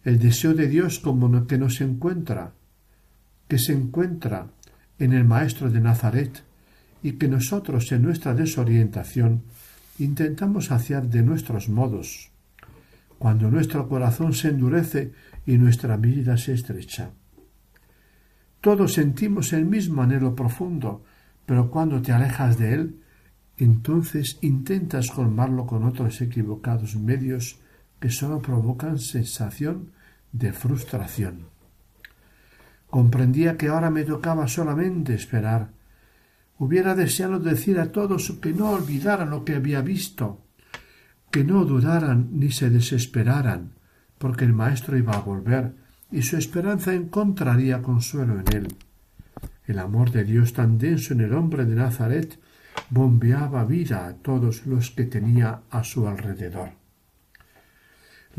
el 0.05 0.19
deseo 0.19 0.55
de 0.55 0.69
Dios 0.69 0.99
como 0.99 1.47
que 1.47 1.59
nos 1.59 1.81
encuentra, 1.81 2.53
que 3.49 3.59
se 3.59 3.73
encuentra 3.73 4.49
en 4.99 5.13
el 5.13 5.25
Maestro 5.25 5.71
de 5.71 5.81
Nazaret 5.81 6.43
y 7.03 7.13
que 7.13 7.29
nosotros 7.29 7.91
en 7.93 8.03
nuestra 8.03 8.35
desorientación 8.35 9.43
intentamos 9.99 10.71
hacer 10.71 11.09
de 11.09 11.23
nuestros 11.23 11.69
modos, 11.69 12.31
cuando 13.19 13.51
nuestro 13.51 13.89
corazón 13.89 14.33
se 14.33 14.49
endurece 14.49 15.13
y 15.47 15.59
nuestra 15.59 15.97
vida 15.97 16.37
se 16.37 16.55
estrecha. 16.55 17.11
Todos 18.61 18.95
sentimos 18.95 19.53
el 19.53 19.65
mismo 19.65 20.03
anhelo 20.03 20.35
profundo, 20.35 21.05
pero 21.47 21.71
cuando 21.71 22.01
te 22.03 22.13
alejas 22.13 22.59
de 22.59 22.75
él, 22.75 23.01
entonces 23.57 24.39
intentas 24.41 25.11
colmarlo 25.11 25.67
con 25.67 25.85
otros 25.85 26.21
equivocados 26.21 26.97
medios 26.97 27.59
que 28.01 28.11
sólo 28.11 28.41
provocan 28.41 28.99
sensación 28.99 29.93
de 30.33 30.53
frustración. 30.53 31.47
Comprendía 32.89 33.57
que 33.57 33.69
ahora 33.69 33.91
me 33.91 34.05
tocaba 34.05 34.49
solamente 34.49 35.15
esperar. 35.15 35.71
Hubiera 36.59 36.95
deseado 36.95 37.39
decir 37.39 37.79
a 37.79 37.93
todos 37.93 38.33
que 38.41 38.53
no 38.53 38.71
olvidaran 38.71 39.31
lo 39.31 39.45
que 39.45 39.55
había 39.55 39.81
visto, 39.81 40.41
que 41.31 41.45
no 41.45 41.65
dudaran 41.65 42.31
ni 42.33 42.51
se 42.51 42.71
desesperaran, 42.71 43.73
porque 44.19 44.45
el 44.45 44.53
Maestro 44.53 44.99
iba 44.99 45.15
a 45.15 45.21
volver 45.21 45.75
y 46.11 46.23
su 46.23 46.37
esperanza 46.37 46.93
encontraría 46.93 47.83
consuelo 47.83 48.41
en 48.41 48.57
él. 48.57 48.77
El 49.67 49.79
amor 49.79 50.11
de 50.11 50.25
Dios 50.25 50.53
tan 50.53 50.79
denso 50.79 51.15
en 51.15 51.21
el 51.21 51.33
hombre 51.35 51.65
de 51.65 51.77
Nazaret 51.77 52.41
bombeaba 52.91 53.65
vida 53.65 54.07
a 54.07 54.15
todos 54.15 54.67
los 54.67 54.91
que 54.91 55.05
tenía 55.05 55.63
a 55.71 55.85
su 55.85 56.09
alrededor. 56.09 56.80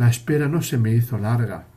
La 0.02 0.10
espera 0.10 0.48
no 0.48 0.64
se 0.64 0.80
me 0.80 0.96
hizo 0.96 1.16
larga. 1.20 1.68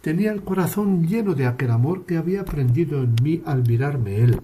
Tenía 0.00 0.32
el 0.32 0.42
corazón 0.42 1.06
lleno 1.06 1.32
de 1.32 1.46
aquel 1.46 1.70
amor 1.70 2.06
que 2.06 2.16
había 2.16 2.40
aprendido 2.40 3.00
en 3.04 3.14
mí 3.22 3.40
al 3.46 3.62
mirarme 3.62 4.16
él, 4.16 4.40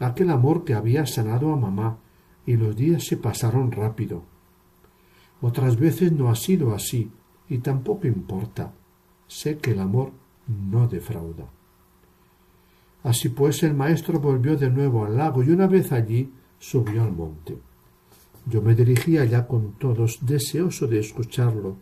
aquel 0.00 0.30
amor 0.30 0.64
que 0.64 0.72
había 0.72 1.04
sanado 1.04 1.52
a 1.52 1.58
mamá, 1.58 1.98
y 2.46 2.56
los 2.56 2.74
días 2.74 3.04
se 3.04 3.18
pasaron 3.18 3.70
rápido. 3.70 4.24
Otras 5.42 5.78
veces 5.78 6.12
no 6.12 6.30
ha 6.30 6.34
sido 6.34 6.74
así, 6.74 7.12
y 7.50 7.58
tampoco 7.58 8.06
importa. 8.06 8.72
Sé 9.26 9.58
que 9.58 9.72
el 9.72 9.80
amor 9.80 10.12
no 10.48 10.88
defrauda. 10.88 11.44
Así 13.02 13.28
pues 13.28 13.62
el 13.62 13.74
maestro 13.74 14.20
volvió 14.20 14.56
de 14.56 14.70
nuevo 14.70 15.04
al 15.04 15.18
lago 15.18 15.42
y 15.42 15.50
una 15.50 15.66
vez 15.66 15.92
allí 15.92 16.32
subió 16.58 17.02
al 17.02 17.12
monte. 17.12 17.58
Yo 18.46 18.62
me 18.62 18.74
dirigía 18.74 19.20
allá 19.20 19.46
con 19.46 19.74
todos, 19.74 20.20
deseoso 20.22 20.86
de 20.86 20.98
escucharlo, 21.00 21.76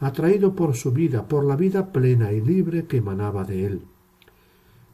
atraído 0.00 0.54
por 0.54 0.74
su 0.74 0.92
vida, 0.92 1.28
por 1.28 1.44
la 1.44 1.56
vida 1.56 1.92
plena 1.92 2.32
y 2.32 2.40
libre 2.40 2.86
que 2.86 2.96
emanaba 2.96 3.44
de 3.44 3.66
él. 3.66 3.82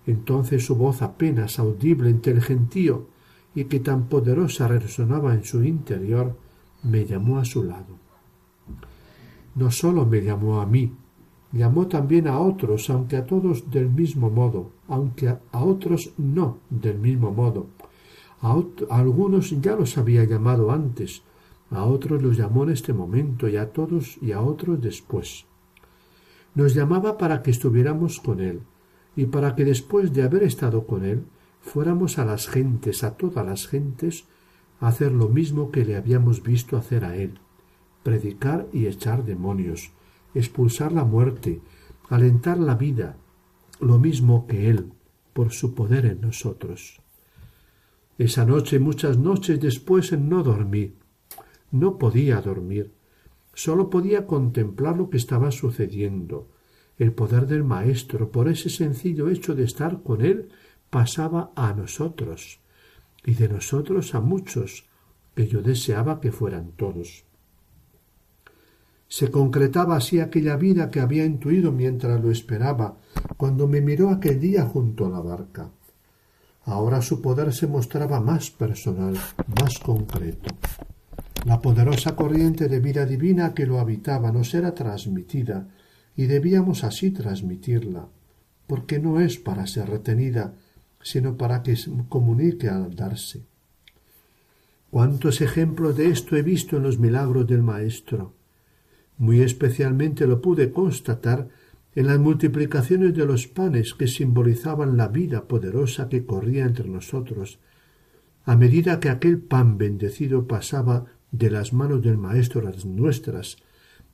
Entonces 0.07 0.67
su 0.67 0.77
voz 0.77 1.03
apenas 1.03 1.59
audible 1.59 2.11
entre 2.11 2.33
el 2.33 2.43
gentío 2.43 3.07
y 3.55 3.65
que 3.65 3.81
tan 3.81 4.09
poderosa 4.09 4.69
resonaba 4.69 5.35
en 5.35 5.45
su 5.45 5.65
interior, 5.65 6.37
me 6.83 7.07
llamó 7.07 7.39
a 7.39 7.45
su 7.45 7.65
lado. 7.65 7.97
No 9.55 9.71
sólo 9.71 10.05
me 10.05 10.23
llamó 10.23 10.61
a 10.61 10.67
mí, 10.67 10.93
llamó 11.53 11.87
también 11.87 12.29
a 12.29 12.39
otros, 12.39 12.91
aunque 12.91 13.17
a 13.17 13.25
todos 13.25 13.71
del 13.71 13.89
mismo 13.89 14.31
modo, 14.31 14.73
aunque 14.89 15.29
a, 15.29 15.41
otros 15.53 16.13
no 16.19 16.59
del 16.69 16.99
mismo 16.99 17.33
modo. 17.33 17.67
A, 18.43 18.53
a 18.91 18.99
algunos 18.99 19.59
ya 19.61 19.75
los 19.75 19.97
había 19.97 20.25
llamado 20.25 20.71
antes, 20.71 21.23
a 21.71 21.85
otros 21.85 22.23
los 22.23 22.37
llamó 22.37 22.65
en 22.65 22.71
este 22.71 22.93
momento 22.93 23.49
y 23.49 23.57
a 23.57 23.73
todos 23.73 24.19
y 24.21 24.33
a 24.33 24.41
otros 24.41 24.81
después. 24.81 25.47
Nos 26.55 26.75
llamaba 26.75 27.19
para 27.19 27.43
que 27.43 27.51
estuviéramos 27.51 28.21
con 28.21 28.41
Él 28.41 28.61
y 29.15 29.27
para 29.27 29.55
que 29.55 29.65
después 29.65 30.13
de 30.13 30.23
haber 30.23 30.43
estado 30.43 30.87
con 30.87 31.05
Él 31.05 31.25
fuéramos 31.61 32.19
a 32.19 32.25
las 32.25 32.49
gentes, 32.49 33.03
a 33.03 33.17
todas 33.17 33.45
las 33.45 33.67
gentes, 33.67 34.25
a 34.81 34.89
hacer 34.89 35.13
lo 35.13 35.29
mismo 35.29 35.71
que 35.71 35.85
le 35.85 35.97
habíamos 35.97 36.43
visto 36.43 36.77
hacer 36.77 37.05
a 37.05 37.17
Él, 37.17 37.41
predicar 38.03 38.69
y 38.73 38.87
echar 38.87 39.25
demonios, 39.25 39.91
expulsar 40.35 40.93
la 40.93 41.05
muerte, 41.05 41.61
alentar 42.09 42.59
la 42.59 42.77
vida, 42.77 43.17
lo 43.81 43.99
mismo 43.99 44.47
que 44.47 44.71
Él, 44.71 44.93
por 45.33 45.53
su 45.53 45.75
poder 45.75 46.07
en 46.07 46.21
nosotros. 46.21 47.01
Esa 48.19 48.47
noche 48.47 48.77
y 48.77 48.79
muchas 48.79 49.19
noches 49.19 49.61
después 49.61 50.13
no 50.19 50.43
dormí, 50.43 50.95
no 51.71 51.99
podía 51.99 52.41
dormir. 52.41 52.93
Sólo 53.55 53.91
podía 53.91 54.27
contemplar 54.27 54.97
lo 54.97 55.11
que 55.11 55.17
estaba 55.17 55.51
sucediendo. 55.51 56.49
El 56.99 57.13
poder 57.13 57.47
del 57.47 57.65
Maestro, 57.65 58.31
por 58.31 58.49
ese 58.49 58.71
sencillo 58.71 59.29
hecho 59.29 59.55
de 59.55 59.65
estar 59.65 60.03
con 60.03 60.23
él, 60.23 60.51
pasaba 60.91 61.53
a 61.57 61.73
nosotros, 61.73 62.61
y 63.25 63.35
de 63.35 63.49
nosotros 63.49 64.15
a 64.15 64.21
muchos, 64.21 64.87
que 65.35 65.47
yo 65.47 65.61
deseaba 65.61 66.21
que 66.21 66.33
fueran 66.33 66.73
todos. 66.73 67.25
Se 69.09 69.31
concretaba 69.31 69.97
así 69.97 70.21
aquella 70.21 70.57
vida 70.57 70.91
que 70.91 71.01
había 71.01 71.25
intuido 71.25 71.71
mientras 71.71 72.21
lo 72.21 72.31
esperaba, 72.31 72.97
cuando 73.37 73.69
me 73.69 73.81
miró 73.81 74.11
aquel 74.11 74.41
día 74.41 74.65
junto 74.65 75.07
a 75.07 75.11
la 75.11 75.21
barca. 75.21 75.71
Ahora 76.65 77.01
su 77.01 77.23
poder 77.23 77.53
se 77.53 77.69
mostraba 77.69 78.21
más 78.21 78.51
personal, 78.51 79.17
más 79.61 79.79
concreto. 79.79 80.55
La 81.47 81.63
poderosa 81.63 82.17
corriente 82.17 82.67
de 82.67 82.81
vida 82.81 83.07
divina 83.07 83.55
que 83.55 83.67
lo 83.67 83.79
habitaba 83.79 84.33
nos 84.33 84.53
era 84.53 84.75
transmitida 84.75 85.69
y 86.17 86.27
debíamos 86.27 86.83
así 86.83 87.13
transmitirla, 87.13 88.09
porque 88.67 88.99
no 88.99 89.21
es 89.21 89.37
para 89.37 89.69
ser 89.69 89.89
retenida, 89.89 90.57
sino 91.01 91.37
para 91.37 91.63
que 91.63 91.77
se 91.77 91.93
comunique 92.09 92.69
al 92.69 92.97
darse. 92.97 93.45
¿Cuántos 94.91 95.41
ejemplos 95.41 95.97
de 95.97 96.09
esto 96.09 96.35
he 96.35 96.43
visto 96.43 96.79
en 96.79 96.83
los 96.83 96.99
milagros 96.99 97.47
del 97.47 97.63
Maestro? 97.63 98.35
Muy 99.17 99.41
especialmente 99.41 100.27
lo 100.27 100.43
pude 100.43 100.73
constatar 100.73 101.47
en 101.95 102.09
las 102.09 102.19
multiplicaciones 102.19 103.15
de 103.15 103.25
los 103.25 103.47
panes 103.47 103.95
que 103.95 104.09
simbolizaban 104.09 104.97
la 104.97 105.07
vida 105.07 105.47
poderosa 105.47 106.09
que 106.09 106.27
corría 106.27 106.65
entre 106.65 106.89
nosotros, 106.89 107.61
a 108.45 108.57
medida 108.57 108.99
que 108.99 109.11
aquel 109.11 109.39
pan 109.39 109.79
bendecido 109.79 110.49
pasaba 110.49 111.07
de 111.39 111.51
las 111.51 111.73
manos 111.73 112.03
del 112.03 112.19
Maestro 112.19 112.61
a 112.61 112.71
las 112.71 112.85
nuestras, 112.85 113.57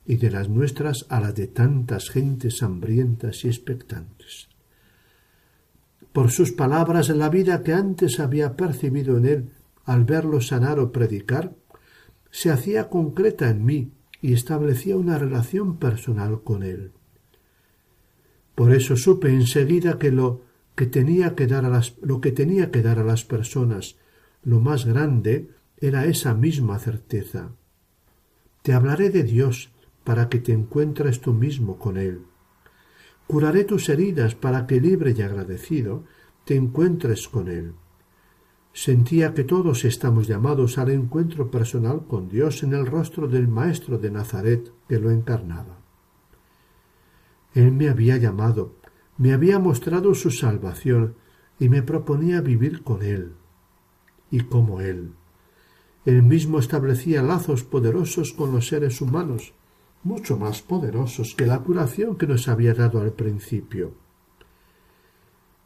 y 0.05 0.17
de 0.17 0.31
las 0.31 0.49
nuestras 0.49 1.05
a 1.09 1.19
las 1.19 1.35
de 1.35 1.47
tantas 1.47 2.09
gentes 2.09 2.61
hambrientas 2.61 3.45
y 3.45 3.47
expectantes. 3.47 4.49
Por 6.11 6.29
sus 6.29 6.51
palabras, 6.51 7.09
la 7.09 7.29
vida 7.29 7.63
que 7.63 7.73
antes 7.73 8.19
había 8.19 8.55
percibido 8.55 9.17
en 9.17 9.25
él 9.25 9.49
al 9.85 10.03
verlo 10.03 10.41
sanar 10.41 10.79
o 10.79 10.91
predicar, 10.91 11.55
se 12.31 12.51
hacía 12.51 12.89
concreta 12.89 13.49
en 13.49 13.65
mí 13.65 13.91
y 14.21 14.33
establecía 14.33 14.97
una 14.97 15.17
relación 15.17 15.77
personal 15.77 16.43
con 16.43 16.63
él. 16.63 16.91
Por 18.55 18.73
eso 18.73 18.95
supe 18.95 19.29
enseguida 19.29 19.97
que 19.97 20.11
lo 20.11 20.41
que 20.75 20.85
tenía 20.85 21.35
que 21.35 21.47
dar 21.47 21.65
a 21.65 21.69
las, 21.69 21.95
lo 22.01 22.21
que 22.21 22.31
tenía 22.31 22.71
que 22.71 22.81
dar 22.81 22.99
a 22.99 23.03
las 23.03 23.23
personas, 23.23 23.97
lo 24.43 24.59
más 24.59 24.85
grande, 24.85 25.49
era 25.83 26.05
esa 26.05 26.33
misma 26.33 26.79
certeza. 26.79 27.51
Te 28.61 28.71
hablaré 28.71 29.09
de 29.09 29.23
Dios 29.23 29.69
para 30.05 30.29
que 30.29 30.39
te 30.39 30.53
encuentres 30.53 31.19
tú 31.19 31.33
mismo 31.33 31.77
con 31.77 31.97
Él. 31.97 32.21
Curaré 33.27 33.65
tus 33.65 33.89
heridas 33.89 34.33
para 34.33 34.65
que 34.65 34.79
libre 34.79 35.13
y 35.17 35.21
agradecido 35.21 36.05
te 36.45 36.55
encuentres 36.55 37.27
con 37.27 37.49
Él. 37.49 37.73
Sentía 38.71 39.33
que 39.33 39.43
todos 39.43 39.83
estamos 39.83 40.25
llamados 40.25 40.77
al 40.77 40.89
encuentro 40.89 41.51
personal 41.51 42.07
con 42.07 42.29
Dios 42.29 42.63
en 42.63 42.73
el 42.73 42.85
rostro 42.85 43.27
del 43.27 43.49
Maestro 43.49 43.97
de 43.97 44.09
Nazaret 44.09 44.71
que 44.87 44.99
lo 44.99 45.11
encarnaba. 45.11 45.79
Él 47.53 47.73
me 47.73 47.89
había 47.89 48.15
llamado, 48.15 48.77
me 49.17 49.33
había 49.33 49.59
mostrado 49.59 50.15
su 50.15 50.31
salvación 50.31 51.15
y 51.59 51.67
me 51.67 51.83
proponía 51.83 52.39
vivir 52.39 52.83
con 52.83 53.03
Él 53.03 53.33
y 54.31 54.39
como 54.45 54.79
Él. 54.79 55.11
Él 56.05 56.21
mismo 56.23 56.59
establecía 56.59 57.23
lazos 57.23 57.63
poderosos 57.63 58.33
con 58.33 58.51
los 58.51 58.67
seres 58.67 58.99
humanos, 59.01 59.53
mucho 60.03 60.37
más 60.37 60.61
poderosos 60.61 61.33
que 61.35 61.45
la 61.45 61.59
curación 61.59 62.17
que 62.17 62.27
nos 62.27 62.47
había 62.47 62.73
dado 62.73 62.99
al 62.99 63.13
principio. 63.13 63.93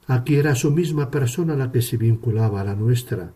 Aquí 0.06 0.36
era 0.36 0.56
su 0.56 0.72
misma 0.72 1.12
persona 1.12 1.56
la 1.56 1.72
que 1.72 1.82
se 1.82 1.98
vinculaba 1.98 2.62
a 2.62 2.64
la 2.64 2.76
nuestra, 2.76 3.34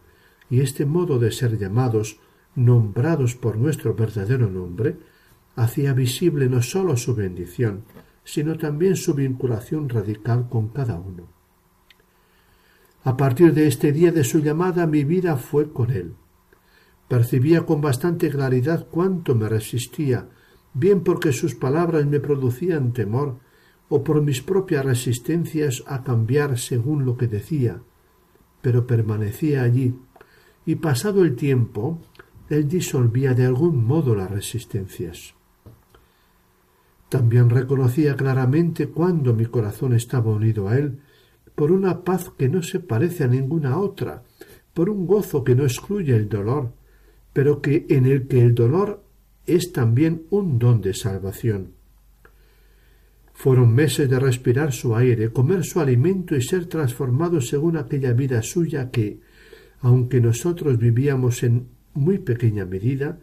y 0.50 0.62
este 0.62 0.86
modo 0.86 1.18
de 1.18 1.32
ser 1.32 1.58
llamados, 1.58 2.20
nombrados 2.56 3.36
por 3.36 3.58
nuestro 3.58 3.94
verdadero 3.94 4.50
nombre, 4.50 4.98
hacía 5.56 5.94
visible 5.94 6.50
no 6.50 6.62
sólo 6.62 6.96
su 6.98 7.16
bendición, 7.16 7.84
sino 8.24 8.58
también 8.58 8.96
su 8.96 9.14
vinculación 9.14 9.90
radical 9.90 10.48
con 10.50 10.70
cada 10.70 11.00
uno. 11.00 11.28
A 13.04 13.18
partir 13.18 13.54
de 13.54 13.68
este 13.68 13.92
día 13.92 14.12
de 14.12 14.24
su 14.24 14.40
llamada 14.40 14.86
mi 14.86 15.04
vida 15.04 15.36
fue 15.36 15.74
con 15.74 15.90
él. 15.90 16.14
Percibía 17.12 17.66
con 17.66 17.82
bastante 17.82 18.30
claridad 18.30 18.88
cuánto 18.90 19.36
me 19.36 19.50
resistía, 19.50 20.30
bien 20.74 21.02
porque 21.02 21.34
sus 21.34 21.56
palabras 21.56 22.06
me 22.06 22.22
producían 22.22 22.94
temor, 22.94 23.40
o 23.90 24.02
por 24.02 24.22
mis 24.22 24.42
propias 24.42 24.86
resistencias 24.86 25.84
a 25.88 26.06
cambiar 26.06 26.58
según 26.58 27.04
lo 27.04 27.18
que 27.18 27.28
decía, 27.28 27.82
pero 28.62 28.88
permanecía 28.88 29.64
allí, 29.64 29.94
y 30.66 30.76
pasado 30.76 31.26
el 31.26 31.36
tiempo, 31.36 32.00
él 32.48 32.70
disolvía 32.70 33.34
de 33.34 33.46
algún 33.46 33.84
modo 33.84 34.16
las 34.16 34.32
resistencias. 34.32 35.34
También 37.10 37.50
reconocía 37.50 38.16
claramente 38.16 38.88
cuando 38.88 39.34
mi 39.34 39.48
corazón 39.48 39.94
estaba 39.96 40.32
unido 40.32 40.70
a 40.70 40.78
él, 40.78 41.02
por 41.56 41.74
una 41.74 42.06
paz 42.06 42.32
que 42.38 42.48
no 42.48 42.64
se 42.64 42.80
parece 42.80 43.26
a 43.26 43.28
ninguna 43.28 43.78
otra, 43.80 44.24
por 44.74 44.90
un 44.90 45.06
gozo 45.06 45.44
que 45.44 45.56
no 45.56 45.64
excluye 45.64 46.16
el 46.16 46.30
dolor, 46.30 46.80
pero 47.34 47.62
que 47.62 47.86
en 47.90 48.06
el 48.06 48.28
que 48.28 48.42
el 48.42 48.56
dolor 48.56 49.04
es 49.46 49.72
también 49.72 50.24
un 50.30 50.60
don 50.60 50.82
de 50.82 50.94
salvación. 50.94 51.74
Fueron 53.34 53.74
meses 53.74 54.10
de 54.10 54.20
respirar 54.20 54.72
su 54.72 54.96
aire, 54.96 55.32
comer 55.32 55.64
su 55.64 55.80
alimento 55.80 56.36
y 56.36 56.42
ser 56.42 56.68
transformados 56.68 57.48
según 57.48 57.78
aquella 57.78 58.14
vida 58.14 58.44
suya 58.44 58.92
que, 58.92 59.20
aunque 59.80 60.22
nosotros 60.22 60.78
vivíamos 60.78 61.42
en 61.44 61.70
muy 61.94 62.20
pequeña 62.20 62.66
medida, 62.66 63.20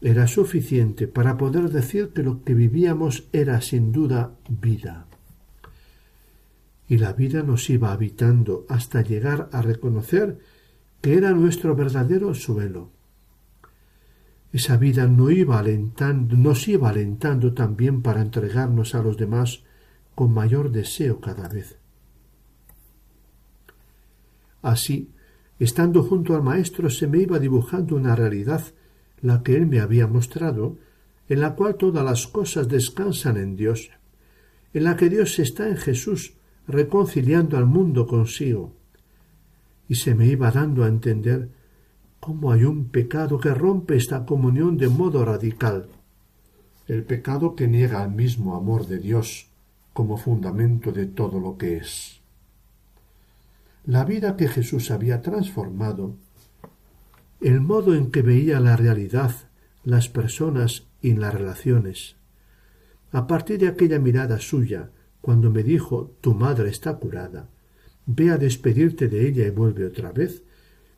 era 0.00 0.26
suficiente 0.26 1.06
para 1.06 1.36
poder 1.36 1.70
decir 1.70 2.08
que 2.08 2.24
lo 2.24 2.42
que 2.42 2.54
vivíamos 2.54 3.28
era 3.32 3.60
sin 3.60 3.92
duda 3.92 4.34
vida. 4.48 5.06
Y 6.88 6.98
la 6.98 7.12
vida 7.12 7.44
nos 7.44 7.70
iba 7.70 7.92
habitando 7.92 8.66
hasta 8.68 9.02
llegar 9.02 9.48
a 9.52 9.62
reconocer 9.62 10.40
que 11.00 11.14
era 11.14 11.30
nuestro 11.30 11.76
verdadero 11.76 12.34
suelo. 12.34 12.90
Esa 14.52 14.76
vida 14.76 15.06
no 15.06 15.30
iba 15.30 15.58
alentando, 15.58 16.36
nos 16.36 16.68
iba 16.68 16.90
alentando 16.90 17.54
también 17.54 18.02
para 18.02 18.20
entregarnos 18.20 18.94
a 18.94 19.02
los 19.02 19.16
demás 19.16 19.64
con 20.14 20.32
mayor 20.32 20.70
deseo 20.70 21.20
cada 21.20 21.48
vez. 21.48 21.78
Así, 24.60 25.10
estando 25.58 26.02
junto 26.02 26.34
al 26.34 26.42
Maestro, 26.42 26.90
se 26.90 27.06
me 27.06 27.18
iba 27.18 27.38
dibujando 27.38 27.96
una 27.96 28.14
realidad, 28.14 28.62
la 29.22 29.42
que 29.42 29.56
él 29.56 29.66
me 29.66 29.80
había 29.80 30.06
mostrado, 30.06 30.76
en 31.28 31.40
la 31.40 31.54
cual 31.54 31.76
todas 31.76 32.04
las 32.04 32.26
cosas 32.26 32.68
descansan 32.68 33.38
en 33.38 33.56
Dios, 33.56 33.90
en 34.74 34.84
la 34.84 34.96
que 34.96 35.08
Dios 35.08 35.38
está 35.38 35.68
en 35.68 35.78
Jesús, 35.78 36.34
reconciliando 36.68 37.56
al 37.56 37.66
mundo 37.66 38.06
consigo. 38.06 38.74
Y 39.88 39.94
se 39.94 40.14
me 40.14 40.26
iba 40.26 40.50
dando 40.50 40.84
a 40.84 40.88
entender 40.88 41.48
cómo 42.22 42.52
hay 42.52 42.62
un 42.62 42.84
pecado 42.84 43.40
que 43.40 43.52
rompe 43.52 43.96
esta 43.96 44.24
comunión 44.24 44.76
de 44.76 44.88
modo 44.88 45.24
radical. 45.24 45.88
El 46.86 47.02
pecado 47.02 47.56
que 47.56 47.66
niega 47.66 48.00
al 48.00 48.12
mismo 48.12 48.54
amor 48.54 48.86
de 48.86 49.00
Dios 49.00 49.48
como 49.92 50.16
fundamento 50.16 50.92
de 50.92 51.06
todo 51.06 51.40
lo 51.40 51.58
que 51.58 51.78
es. 51.78 52.20
La 53.86 54.04
vida 54.04 54.36
que 54.36 54.46
Jesús 54.46 54.92
había 54.92 55.20
transformado, 55.20 56.14
el 57.40 57.60
modo 57.60 57.92
en 57.92 58.12
que 58.12 58.22
veía 58.22 58.60
la 58.60 58.76
realidad, 58.76 59.34
las 59.82 60.08
personas 60.08 60.86
y 61.00 61.14
las 61.14 61.34
relaciones. 61.34 62.14
A 63.10 63.26
partir 63.26 63.58
de 63.58 63.66
aquella 63.66 63.98
mirada 63.98 64.38
suya, 64.38 64.90
cuando 65.20 65.50
me 65.50 65.64
dijo 65.64 66.12
tu 66.20 66.34
madre 66.34 66.70
está 66.70 66.94
curada, 66.94 67.48
ve 68.06 68.30
a 68.30 68.38
despedirte 68.38 69.08
de 69.08 69.26
ella 69.26 69.44
y 69.44 69.50
vuelve 69.50 69.84
otra 69.84 70.12
vez, 70.12 70.44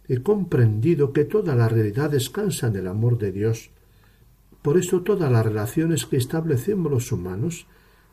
he 0.09 0.23
comprendido 0.23 1.13
que 1.13 1.25
toda 1.25 1.55
la 1.55 1.69
realidad 1.69 2.11
descansa 2.11 2.67
en 2.67 2.77
el 2.77 2.89
amor 2.89 3.19
de 3.19 3.33
Dios. 3.33 3.71
Por 4.63 4.79
eso 4.79 5.03
todas 5.03 5.31
las 5.31 5.45
relaciones 5.45 6.07
que 6.07 6.17
establecemos 6.17 6.91
los 6.91 7.13
humanos 7.13 7.67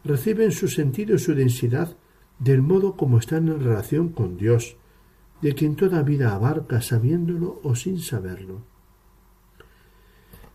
reciben 0.03 0.51
su 0.51 0.67
sentido 0.67 1.15
y 1.15 1.19
su 1.19 1.35
densidad 1.35 1.95
del 2.39 2.61
modo 2.61 2.95
como 2.95 3.19
están 3.19 3.47
en 3.49 3.59
relación 3.59 4.09
con 4.09 4.37
Dios, 4.37 4.77
de 5.41 5.53
quien 5.53 5.75
toda 5.75 6.01
vida 6.01 6.33
abarca 6.33 6.81
sabiéndolo 6.81 7.59
o 7.63 7.75
sin 7.75 7.99
saberlo. 7.99 8.63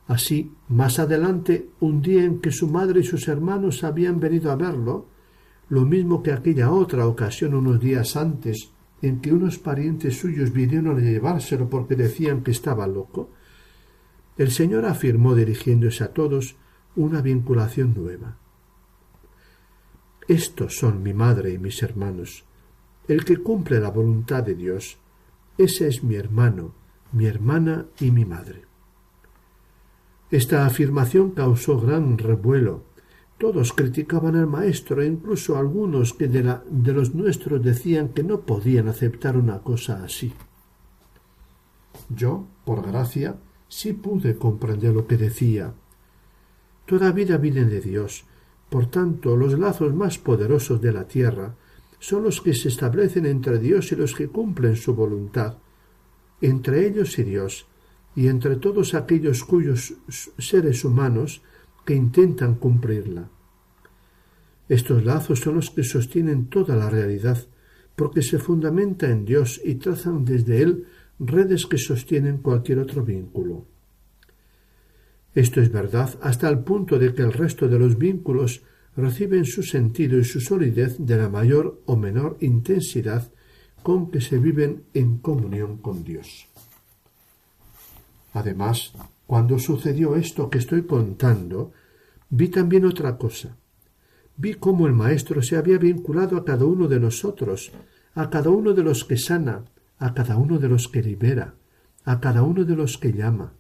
Así, 0.09 0.53
más 0.69 0.99
adelante, 0.99 1.71
un 1.81 2.01
día 2.01 2.25
en 2.25 2.41
que 2.41 2.53
su 2.53 2.69
madre 2.69 3.01
y 3.01 3.05
sus 3.05 3.27
hermanos 3.29 3.83
habían 3.83 4.21
venido 4.21 4.53
a 4.53 4.57
verlo, 4.57 5.07
lo 5.69 5.85
mismo 5.85 6.23
que 6.23 6.33
aquella 6.33 6.71
otra 6.71 7.07
ocasión 7.07 7.55
unos 7.55 7.81
días 7.81 8.17
antes, 8.17 8.71
en 9.03 9.21
que 9.21 9.33
unos 9.33 9.59
parientes 9.59 10.19
suyos 10.19 10.53
vinieron 10.53 10.99
a 10.99 11.01
llevárselo 11.01 11.69
porque 11.69 11.97
decían 11.97 12.43
que 12.43 12.51
estaba 12.51 12.87
loco, 12.87 13.31
el 14.37 14.51
Señor 14.51 14.85
afirmó 14.85 15.35
dirigiéndose 15.35 16.05
a 16.05 16.13
todos 16.13 16.57
una 16.95 17.21
vinculación 17.23 17.95
nueva. 17.95 18.39
Estos 20.29 20.77
son 20.77 21.03
mi 21.03 21.15
madre 21.15 21.53
y 21.53 21.59
mis 21.59 21.83
hermanos. 21.83 22.45
El 23.07 23.25
que 23.25 23.37
cumple 23.37 23.81
la 23.81 23.91
voluntad 23.91 24.43
de 24.43 24.55
Dios, 24.55 24.99
ese 25.57 25.89
es 25.89 26.03
mi 26.03 26.17
hermano, 26.17 26.75
mi 27.13 27.27
hermana 27.27 27.87
y 28.01 28.11
mi 28.11 28.25
madre. 28.25 28.63
Esta 30.31 30.67
afirmación 30.67 31.31
causó 31.31 31.79
gran 31.81 32.19
revuelo 32.19 32.85
todos 33.39 33.73
criticaban 33.73 34.37
al 34.37 34.47
maestro 34.47 35.03
e 35.03 35.07
incluso 35.07 35.57
algunos 35.57 36.15
que 36.15 36.29
de, 36.29 36.43
la, 36.43 36.65
de 36.69 36.93
los 36.93 37.15
nuestros 37.15 37.63
decían 37.63 38.09
que 38.09 38.23
no 38.23 38.41
podían 38.41 38.89
aceptar 38.89 39.37
una 39.37 39.59
cosa 39.61 40.03
así. 40.03 40.33
Yo, 42.09 42.47
por 42.65 42.87
gracia, 42.87 43.37
sí 43.69 43.93
pude 43.93 44.37
comprender 44.37 44.95
lo 44.95 45.07
que 45.07 45.17
decía. 45.17 45.75
Toda 46.87 47.13
vida 47.13 47.37
viene 47.37 47.65
de 47.65 47.81
Dios. 47.81 48.25
Por 48.71 48.87
tanto, 48.87 49.37
los 49.37 49.59
lazos 49.59 49.95
más 49.95 50.19
poderosos 50.19 50.81
de 50.81 50.93
la 50.93 51.07
tierra 51.07 51.55
son 51.99 52.23
los 52.23 52.41
que 52.41 52.55
se 52.55 52.69
establecen 52.69 53.27
entre 53.27 53.59
Dios 53.59 53.93
y 53.93 53.97
los 53.97 54.15
que 54.15 54.29
cumplen 54.29 54.77
su 54.77 54.95
voluntad, 54.95 55.59
entre 56.41 56.87
ellos 56.87 57.19
y 57.19 57.25
Dios, 57.25 57.67
y 58.15 58.29
entre 58.29 58.57
todos 58.57 58.95
aquellos 58.95 59.45
cuyos 59.45 59.95
seres 60.39 60.85
humanos 60.85 61.43
que 61.87 61.95
intentan 61.95 62.57
cumplirla. 62.57 63.31
Estos 64.69 65.05
lazos 65.05 65.41
son 65.41 65.55
los 65.55 65.71
que 65.71 65.85
sostienen 65.85 66.49
toda 66.49 66.75
la 66.77 66.91
realidad, 66.91 67.39
porque 67.95 68.21
se 68.21 68.39
fundamenta 68.39 69.09
en 69.09 69.25
Dios 69.25 69.61
y 69.65 69.77
trazan 69.77 70.25
desde 70.25 70.61
Él 70.61 70.87
redes 71.19 71.65
que 71.67 71.79
sostienen 71.79 72.39
cualquier 72.39 72.81
otro 72.81 73.03
vínculo. 73.03 73.65
Esto 75.35 75.61
es 75.61 75.71
verdad 75.71 76.19
hasta 76.21 76.49
el 76.49 76.59
punto 76.61 76.99
de 76.99 77.15
que 77.15 77.23
el 77.23 77.33
resto 77.33 77.69
de 77.69 77.79
los 77.79 77.97
vínculos 77.97 78.63
reciben 78.97 79.45
su 79.45 79.63
sentido 79.63 80.19
y 80.19 80.25
su 80.25 80.41
solidez 80.41 80.97
de 80.99 81.17
la 81.17 81.29
mayor 81.29 81.81
o 81.87 81.97
menor 81.97 82.37
intensidad 82.41 83.31
con 83.83 84.11
que 84.11 84.21
se 84.21 84.39
viven 84.39 84.85
en 84.95 85.19
comunión 85.19 85.77
con 85.79 86.03
Dios. 86.03 86.49
Además, 88.33 88.93
cuando 89.27 89.59
sucedió 89.59 90.17
esto 90.17 90.49
que 90.51 90.59
estoy 90.59 90.83
contando, 90.83 91.73
vi 92.31 92.49
también 92.49 92.85
otra 92.85 93.17
cosa. 93.19 93.57
Vi 94.37 94.55
cómo 94.55 94.87
el 94.87 94.93
Maestro 94.93 95.43
se 95.43 95.57
había 95.57 95.79
vinculado 95.79 96.37
a 96.37 96.45
cada 96.45 96.65
uno 96.65 96.89
de 96.89 97.01
nosotros, 97.01 97.73
a 98.15 98.31
cada 98.31 98.51
uno 98.51 98.73
de 98.73 98.83
los 98.83 99.05
que 99.05 99.17
sana, 99.17 99.65
a 99.99 100.15
cada 100.15 100.37
uno 100.37 100.59
de 100.59 100.69
los 100.69 100.89
que 100.89 101.03
libera, 101.03 101.55
a 102.05 102.21
cada 102.21 102.43
uno 102.43 102.65
de 102.65 102.77
los 102.77 102.99
que 102.99 103.13
llama, 103.13 103.55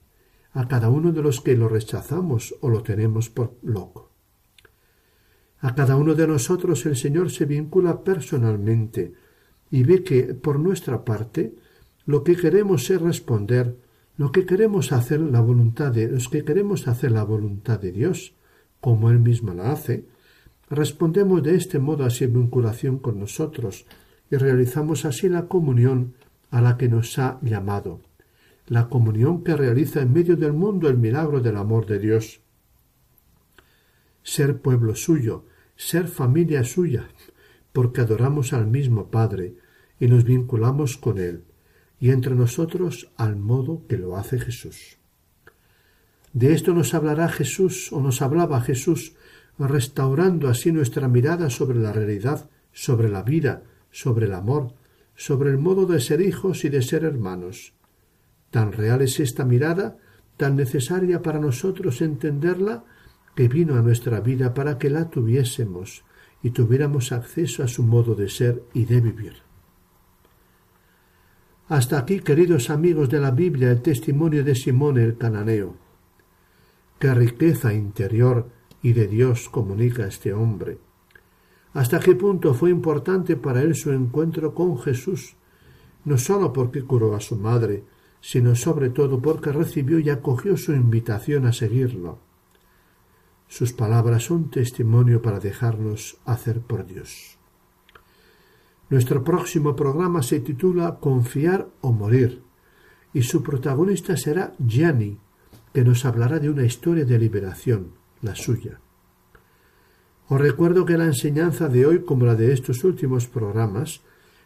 a 0.52 0.68
cada 0.68 0.88
uno 0.88 1.12
de 1.12 1.22
los 1.22 1.40
que 1.40 1.56
lo 1.56 1.68
rechazamos 1.68 2.54
o 2.60 2.68
lo 2.68 2.82
tenemos 2.82 3.28
por 3.28 3.56
loco. 3.62 4.12
A 5.60 5.74
cada 5.74 5.96
uno 5.96 6.14
de 6.14 6.26
nosotros 6.26 6.86
el 6.86 6.96
Señor 6.96 7.30
se 7.30 7.44
vincula 7.44 8.04
personalmente 8.04 9.14
y 9.70 9.82
ve 9.82 10.04
que, 10.04 10.34
por 10.34 10.60
nuestra 10.60 11.04
parte, 11.04 11.54
lo 12.04 12.22
que 12.22 12.36
queremos 12.36 12.88
es 12.90 13.00
responder, 13.00 13.76
lo 14.16 14.32
que 14.32 14.46
queremos 14.46 14.92
hacer 14.92 15.20
la 15.20 15.40
voluntad 15.40 15.92
de 15.92 16.08
los 16.08 16.28
que 16.28 16.44
queremos 16.44 16.88
hacer 16.88 17.12
la 17.12 17.24
voluntad 17.24 17.78
de 17.78 17.92
Dios, 17.92 18.34
como 18.80 19.10
Él 19.10 19.18
mismo 19.20 19.52
la 19.52 19.72
hace, 19.72 20.06
respondemos 20.70 21.42
de 21.42 21.54
este 21.54 21.78
modo 21.78 22.04
a 22.04 22.10
su 22.10 22.26
vinculación 22.26 22.98
con 22.98 23.20
nosotros 23.20 23.86
y 24.30 24.36
realizamos 24.36 25.04
así 25.04 25.28
la 25.28 25.46
comunión 25.46 26.14
a 26.50 26.60
la 26.60 26.76
que 26.76 26.88
nos 26.88 27.18
ha 27.18 27.38
llamado, 27.42 28.00
la 28.66 28.88
comunión 28.88 29.44
que 29.44 29.54
realiza 29.54 30.00
en 30.00 30.12
medio 30.12 30.36
del 30.36 30.52
mundo 30.52 30.88
el 30.88 30.96
milagro 30.96 31.40
del 31.40 31.56
amor 31.56 31.86
de 31.86 31.98
Dios. 31.98 32.40
Ser 34.22 34.60
pueblo 34.60 34.96
suyo, 34.96 35.44
ser 35.76 36.08
familia 36.08 36.64
suya, 36.64 37.06
porque 37.72 38.00
adoramos 38.00 38.52
al 38.52 38.66
mismo 38.66 39.10
Padre 39.10 39.56
y 40.00 40.08
nos 40.08 40.24
vinculamos 40.24 40.96
con 40.96 41.18
Él, 41.18 41.44
y 41.98 42.10
entre 42.10 42.34
nosotros 42.34 43.10
al 43.16 43.36
modo 43.36 43.86
que 43.88 43.96
lo 43.96 44.16
hace 44.16 44.38
Jesús. 44.38 44.98
De 46.32 46.52
esto 46.52 46.74
nos 46.74 46.92
hablará 46.92 47.28
Jesús 47.28 47.92
o 47.92 48.00
nos 48.00 48.20
hablaba 48.20 48.60
Jesús, 48.60 49.14
restaurando 49.58 50.48
así 50.48 50.70
nuestra 50.70 51.08
mirada 51.08 51.48
sobre 51.48 51.78
la 51.78 51.92
realidad, 51.92 52.50
sobre 52.72 53.08
la 53.08 53.22
vida, 53.22 53.62
sobre 53.90 54.26
el 54.26 54.34
amor, 54.34 54.74
sobre 55.14 55.50
el 55.50 55.56
modo 55.56 55.86
de 55.86 56.00
ser 56.00 56.20
hijos 56.20 56.64
y 56.64 56.68
de 56.68 56.82
ser 56.82 57.04
hermanos. 57.04 57.72
Tan 58.50 58.72
real 58.72 59.00
es 59.00 59.18
esta 59.18 59.46
mirada, 59.46 59.96
tan 60.36 60.56
necesaria 60.56 61.22
para 61.22 61.38
nosotros 61.38 62.02
entenderla, 62.02 62.84
que 63.34 63.48
vino 63.48 63.76
a 63.76 63.82
nuestra 63.82 64.20
vida 64.20 64.54
para 64.54 64.78
que 64.78 64.90
la 64.90 65.10
tuviésemos 65.10 66.04
y 66.42 66.50
tuviéramos 66.50 67.12
acceso 67.12 67.62
a 67.62 67.68
su 67.68 67.82
modo 67.82 68.14
de 68.14 68.28
ser 68.28 68.62
y 68.72 68.84
de 68.84 69.00
vivir. 69.00 69.45
Hasta 71.68 71.98
aquí, 71.98 72.20
queridos 72.20 72.70
amigos 72.70 73.08
de 73.08 73.20
la 73.20 73.30
Biblia, 73.30 73.70
el 73.70 73.82
testimonio 73.82 74.44
de 74.44 74.54
Simón 74.54 74.98
el 74.98 75.16
cananeo. 75.16 75.74
Qué 76.98 77.12
riqueza 77.12 77.74
interior 77.74 78.48
y 78.82 78.92
de 78.92 79.08
Dios 79.08 79.48
comunica 79.48 80.06
este 80.06 80.32
hombre 80.32 80.78
hasta 81.76 82.00
qué 82.00 82.14
punto 82.14 82.54
fue 82.54 82.70
importante 82.70 83.36
para 83.36 83.60
él 83.60 83.74
su 83.74 83.92
encuentro 83.92 84.54
con 84.54 84.78
Jesús, 84.78 85.36
no 86.06 86.16
sólo 86.16 86.50
porque 86.50 86.82
curó 86.82 87.14
a 87.14 87.20
su 87.20 87.36
madre, 87.36 87.84
sino 88.22 88.54
sobre 88.54 88.88
todo 88.88 89.20
porque 89.20 89.52
recibió 89.52 89.98
y 89.98 90.08
acogió 90.08 90.56
su 90.56 90.72
invitación 90.72 91.44
a 91.44 91.52
seguirlo. 91.52 92.18
Sus 93.46 93.74
palabras 93.74 94.24
son 94.24 94.48
testimonio 94.50 95.20
para 95.20 95.38
dejarnos 95.38 96.16
hacer 96.24 96.62
por 96.62 96.86
Dios. 96.86 97.35
Nuestro 98.88 99.24
próximo 99.24 99.74
programa 99.74 100.22
se 100.22 100.40
titula 100.40 100.98
Confiar 101.00 101.68
o 101.80 101.92
morir, 101.92 102.42
y 103.12 103.22
su 103.22 103.42
protagonista 103.42 104.16
será 104.16 104.54
Gianni, 104.58 105.18
que 105.72 105.82
nos 105.82 106.04
hablará 106.04 106.38
de 106.38 106.50
una 106.50 106.64
historia 106.64 107.04
de 107.04 107.18
liberación, 107.18 107.92
la 108.22 108.34
suya. 108.34 108.80
Os 110.28 110.40
recuerdo 110.40 110.84
que 110.84 110.96
la 110.96 111.06
enseñanza 111.06 111.68
de 111.68 111.86
hoy, 111.86 112.04
como 112.04 112.26
la 112.26 112.34
de 112.34 112.52
estos 112.52 112.84
últimos 112.84 113.26
programas, 113.26 114.02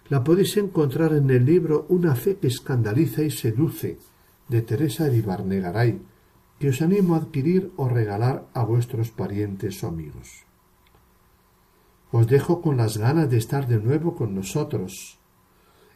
la 0.08 0.24
podéis 0.24 0.56
encontrar 0.56 1.12
en 1.12 1.30
el 1.30 1.44
libro 1.44 1.86
Una 1.88 2.14
fe 2.14 2.36
que 2.36 2.48
escandaliza 2.48 3.22
y 3.22 3.30
seduce, 3.30 3.98
de 4.48 4.62
Teresa 4.62 5.08
Ribarnegaray, 5.08 6.00
que 6.58 6.68
os 6.68 6.82
animo 6.82 7.14
a 7.14 7.18
adquirir 7.18 7.70
o 7.76 7.88
regalar 7.88 8.48
a 8.52 8.64
vuestros 8.64 9.10
parientes 9.10 9.84
o 9.84 9.88
amigos. 9.88 10.49
Os 12.12 12.26
dejo 12.26 12.60
con 12.60 12.76
las 12.76 12.98
ganas 12.98 13.30
de 13.30 13.38
estar 13.38 13.66
de 13.66 13.78
nuevo 13.78 14.14
con 14.14 14.34
nosotros, 14.34 15.20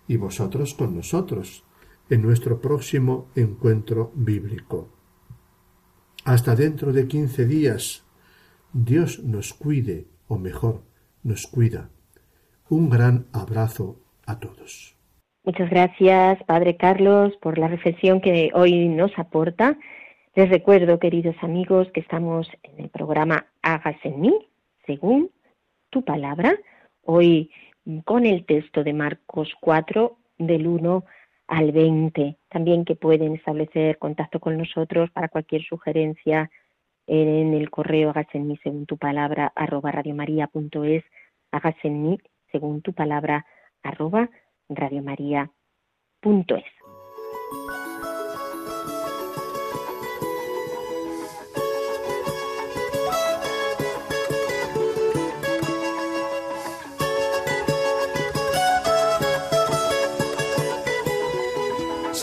y 0.06 0.16
vosotros 0.16 0.74
con 0.74 0.94
nosotros, 0.94 1.64
en 2.10 2.22
nuestro 2.22 2.60
próximo 2.60 3.28
encuentro 3.34 4.12
bíblico. 4.14 4.88
Hasta 6.24 6.54
dentro 6.54 6.92
de 6.92 7.08
quince 7.08 7.46
días, 7.46 8.04
Dios 8.72 9.22
nos 9.24 9.54
cuide, 9.54 10.06
o 10.28 10.38
mejor, 10.38 10.82
nos 11.22 11.46
cuida. 11.46 11.90
Un 12.68 12.90
gran 12.90 13.26
abrazo 13.32 14.00
a 14.26 14.38
todos. 14.38 14.96
Muchas 15.44 15.68
gracias, 15.68 16.42
Padre 16.44 16.76
Carlos, 16.76 17.34
por 17.42 17.58
la 17.58 17.68
reflexión 17.68 18.20
que 18.20 18.50
hoy 18.54 18.88
nos 18.88 19.10
aporta. 19.18 19.76
Les 20.34 20.48
recuerdo, 20.48 20.98
queridos 20.98 21.36
amigos, 21.42 21.88
que 21.92 22.00
estamos 22.00 22.48
en 22.62 22.80
el 22.80 22.88
programa 22.88 23.46
Hagas 23.62 23.96
en 24.04 24.20
mí, 24.20 24.48
según 24.86 25.30
tu 25.94 26.04
palabra, 26.04 26.58
hoy 27.02 27.52
con 28.04 28.26
el 28.26 28.44
texto 28.46 28.82
de 28.82 28.92
Marcos 28.92 29.54
4, 29.60 30.18
del 30.38 30.66
1 30.66 31.04
al 31.46 31.70
20. 31.70 32.36
También 32.48 32.84
que 32.84 32.96
pueden 32.96 33.36
establecer 33.36 33.98
contacto 33.98 34.40
con 34.40 34.58
nosotros 34.58 35.08
para 35.12 35.28
cualquier 35.28 35.62
sugerencia 35.62 36.50
en 37.06 37.54
el 37.54 37.70
correo 37.70 38.10
hágase 38.10 38.38
en 38.38 38.48
mí 38.48 38.58
según 38.64 38.86
tu 38.86 38.98
palabra 38.98 39.52
arroba 39.54 39.92
radiomaria.es, 39.92 41.04
hágase 41.52 41.86
en 41.86 42.02
mí 42.02 42.18
según 42.50 42.82
tu 42.82 42.92
palabra 42.92 43.46
arroba 43.84 44.28
radiomaria.es. 44.68 46.64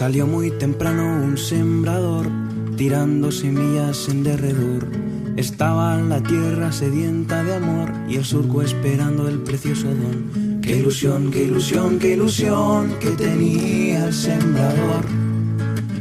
Salió 0.01 0.25
muy 0.25 0.49
temprano 0.49 1.03
un 1.23 1.37
sembrador 1.37 2.25
tirando 2.75 3.31
semillas 3.31 4.09
en 4.09 4.23
derredor. 4.23 4.87
Estaba 5.37 5.95
la 5.97 6.23
tierra 6.23 6.71
sedienta 6.71 7.43
de 7.43 7.53
amor 7.53 7.91
y 8.09 8.15
el 8.15 8.25
surco 8.25 8.63
esperando 8.63 9.27
el 9.27 9.37
precioso 9.43 9.85
don. 9.85 10.59
Qué 10.63 10.77
ilusión, 10.77 11.29
qué 11.29 11.43
ilusión, 11.43 11.99
qué 11.99 12.13
ilusión 12.13 12.95
que 12.99 13.11
tenía 13.11 14.07
el 14.07 14.11
sembrador. 14.11 15.05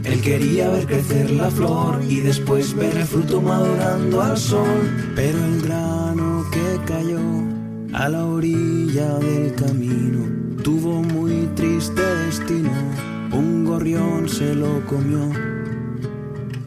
Él 0.05 0.23
quería 0.23 0.71
ver 0.71 0.87
crecer 0.87 1.31
la 1.33 1.51
flor 1.51 2.01
y 2.09 2.21
después 2.21 2.75
ver 2.75 2.97
el 2.97 3.05
fruto 3.05 3.43
madurando 3.43 4.23
al 4.23 4.39
sol. 4.39 5.13
Pero 5.15 5.45
el 5.45 5.61
grano 5.61 6.47
que 6.51 6.81
cayó 6.87 7.21
a 7.93 8.09
la 8.09 8.25
orilla 8.25 9.19
del 9.19 9.55
camino 9.57 10.25
tuvo 10.63 11.03
gorrión 13.81 14.29
se 14.29 14.55
lo 14.55 14.85
comió 14.85 15.33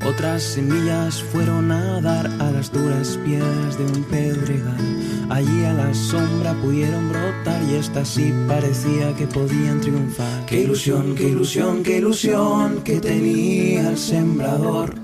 otras 0.04 0.42
semillas 0.42 1.22
fueron 1.22 1.72
a 1.72 2.02
dar 2.02 2.26
a 2.26 2.52
las 2.52 2.72
duras 2.72 3.18
piedras 3.24 3.78
de 3.78 3.86
un 3.86 4.04
pedregal. 4.04 5.30
Allí 5.30 5.64
a 5.64 5.74
la 5.74 5.94
sombra 5.94 6.54
pudieron 6.62 7.08
brotar 7.10 7.62
y 7.70 7.76
esta 7.76 8.04
sí 8.04 8.34
parecía 8.48 9.16
que 9.16 9.28
podían 9.28 9.80
triunfar. 9.80 10.46
Qué 10.46 10.62
ilusión, 10.62 11.16
qué 11.16 11.30
ilusión, 11.30 11.84
qué 11.84 12.00
ilusión 12.00 12.82
que 12.84 13.00
tenía 13.00 13.92
el 13.92 13.98
sembrador. 13.98 14.96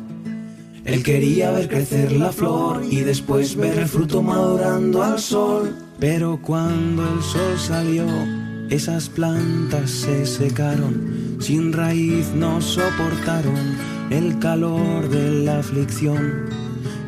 Él 0.84 1.02
quería 1.02 1.52
ver 1.52 1.69
crecer 1.69 2.12
la 2.12 2.34
flor 2.34 2.84
y 2.89 2.98
después 2.98 3.56
ver 3.56 3.80
el 3.80 3.88
fruto 3.88 4.22
madurando 4.22 5.02
al 5.02 5.19
sol. 5.19 5.78
Pero 5.98 6.39
cuando 6.41 7.04
el 7.04 7.22
sol 7.24 7.58
salió, 7.58 8.06
esas 8.69 9.10
plantas 9.10 9.89
se 9.89 10.28
secaron, 10.28 11.29
sin 11.39 11.73
raíz 11.73 12.32
no 12.36 12.62
soportaron 12.62 13.78
el 14.10 14.39
calor 14.39 15.10
de 15.10 15.43
la 15.45 15.60
aflicción. 15.60 16.49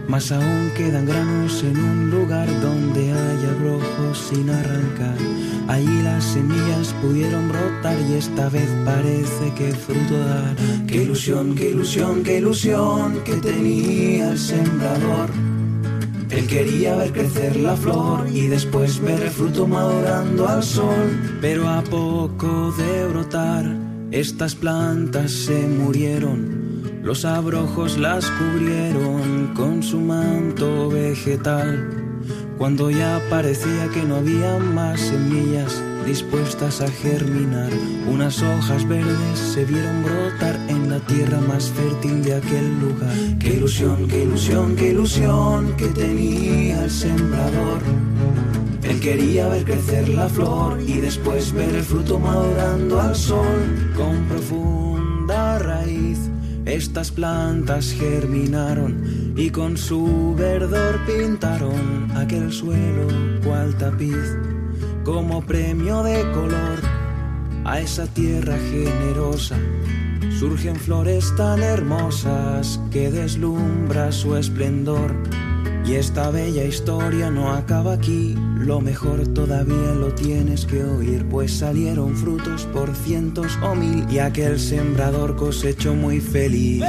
Más 0.07 0.31
aún 0.31 0.71
quedan 0.75 1.05
granos 1.05 1.63
en 1.63 1.77
un 1.77 2.09
lugar 2.09 2.47
donde 2.61 3.11
hay 3.11 3.45
abrojos 3.55 4.17
sin 4.29 4.49
arrancar. 4.49 5.15
Allí 5.67 6.01
las 6.03 6.23
semillas 6.23 6.93
pudieron 7.01 7.47
brotar 7.49 7.97
y 8.09 8.15
esta 8.15 8.49
vez 8.49 8.69
parece 8.83 9.53
que 9.55 9.71
fruto 9.71 10.17
dará. 10.17 10.55
Qué 10.87 11.03
ilusión, 11.03 11.55
qué 11.55 11.69
ilusión, 11.69 12.23
qué 12.23 12.39
ilusión 12.39 13.21
que 13.23 13.35
tenía 13.35 14.31
el 14.31 14.37
sembrador. 14.37 15.29
Él 16.29 16.47
quería 16.47 16.95
ver 16.95 17.11
crecer 17.11 17.55
la 17.57 17.75
flor 17.75 18.27
y 18.29 18.47
después 18.47 18.99
ver 19.01 19.21
el 19.21 19.29
fruto 19.29 19.67
madurando 19.67 20.47
al 20.47 20.63
sol. 20.63 21.37
Pero 21.41 21.69
a 21.69 21.81
poco 21.83 22.71
de 22.71 23.07
brotar, 23.07 23.80
estas 24.11 24.55
plantas 24.55 25.31
se 25.31 25.67
murieron 25.67 26.61
los 27.03 27.25
abrojos 27.25 27.97
las 27.97 28.29
cubrieron 28.29 29.53
con 29.55 29.81
su 29.81 29.99
manto 29.99 30.89
vegetal. 30.89 31.89
Cuando 32.59 32.91
ya 32.91 33.19
parecía 33.27 33.87
que 33.91 34.03
no 34.03 34.17
había 34.17 34.59
más 34.59 35.01
semillas 35.01 35.81
dispuestas 36.05 36.79
a 36.79 36.87
germinar, 36.87 37.71
unas 38.07 38.43
hojas 38.43 38.87
verdes 38.87 39.39
se 39.39 39.65
vieron 39.65 40.03
brotar 40.03 40.55
en 40.67 40.91
la 40.91 40.99
tierra 40.99 41.39
más 41.41 41.71
fértil 41.71 42.23
de 42.23 42.35
aquel 42.35 42.79
lugar. 42.79 43.15
Qué 43.39 43.55
ilusión, 43.55 44.07
qué 44.07 44.21
ilusión, 44.21 44.75
qué 44.75 44.89
ilusión 44.91 45.75
que 45.77 45.87
tenía 45.87 46.83
el 46.83 46.91
sembrador. 46.91 47.81
Quería 49.01 49.47
ver 49.47 49.65
crecer 49.65 50.09
la 50.09 50.29
flor 50.29 50.79
y 50.79 51.01
después 51.01 51.51
ver 51.53 51.75
el 51.75 51.83
fruto 51.83 52.19
madurando 52.19 53.01
al 53.01 53.15
sol 53.15 53.91
con 53.95 54.25
profunda 54.25 55.57
raíz 55.57 56.19
estas 56.65 57.09
plantas 57.09 57.91
germinaron 57.91 59.33
y 59.35 59.49
con 59.49 59.75
su 59.75 60.35
verdor 60.37 60.99
pintaron 61.07 62.11
aquel 62.15 62.51
suelo 62.53 63.07
cual 63.43 63.75
tapiz 63.75 64.37
como 65.03 65.41
premio 65.41 66.03
de 66.03 66.21
color 66.31 66.79
a 67.65 67.79
esa 67.79 68.05
tierra 68.05 68.55
generosa. 68.69 69.57
Surgen 70.39 70.75
flores 70.75 71.33
tan 71.35 71.63
hermosas 71.63 72.79
que 72.91 73.09
deslumbra 73.09 74.11
su 74.11 74.37
esplendor 74.37 75.11
y 75.85 75.95
esta 75.95 76.29
bella 76.29 76.63
historia 76.63 77.29
no 77.29 77.51
acaba 77.51 77.93
aquí, 77.93 78.35
lo 78.57 78.81
mejor 78.81 79.27
todavía 79.29 79.93
lo 79.95 80.13
tienes 80.13 80.65
que 80.65 80.83
oír, 80.83 81.25
pues 81.29 81.57
salieron 81.57 82.15
frutos 82.15 82.65
por 82.73 82.93
cientos 82.95 83.57
o 83.63 83.75
mil 83.75 84.05
y 84.09 84.19
aquel 84.19 84.59
sembrador 84.59 85.35
cosechó 85.35 85.93
muy 85.93 86.19
feliz. 86.19 86.83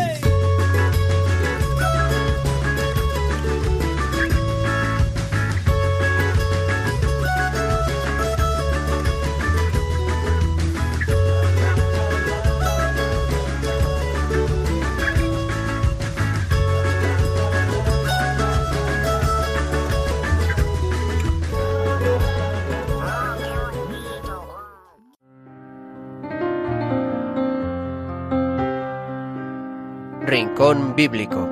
Bíblico. 31.03 31.49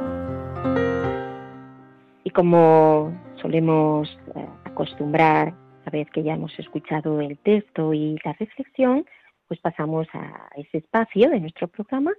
Y 2.23 2.31
como 2.31 3.13
solemos 3.43 4.09
eh, 4.37 4.47
acostumbrar, 4.65 5.53
a 5.87 5.91
vez 5.91 6.09
que 6.11 6.23
ya 6.23 6.35
hemos 6.35 6.57
escuchado 6.57 7.21
el 7.21 7.37
texto 7.39 7.93
y 7.93 8.17
la 8.25 8.33
reflexión, 8.35 9.05
pues 9.49 9.59
pasamos 9.59 10.07
a 10.13 10.51
ese 10.55 10.79
espacio 10.79 11.31
de 11.31 11.41
nuestro 11.41 11.67
programa, 11.67 12.13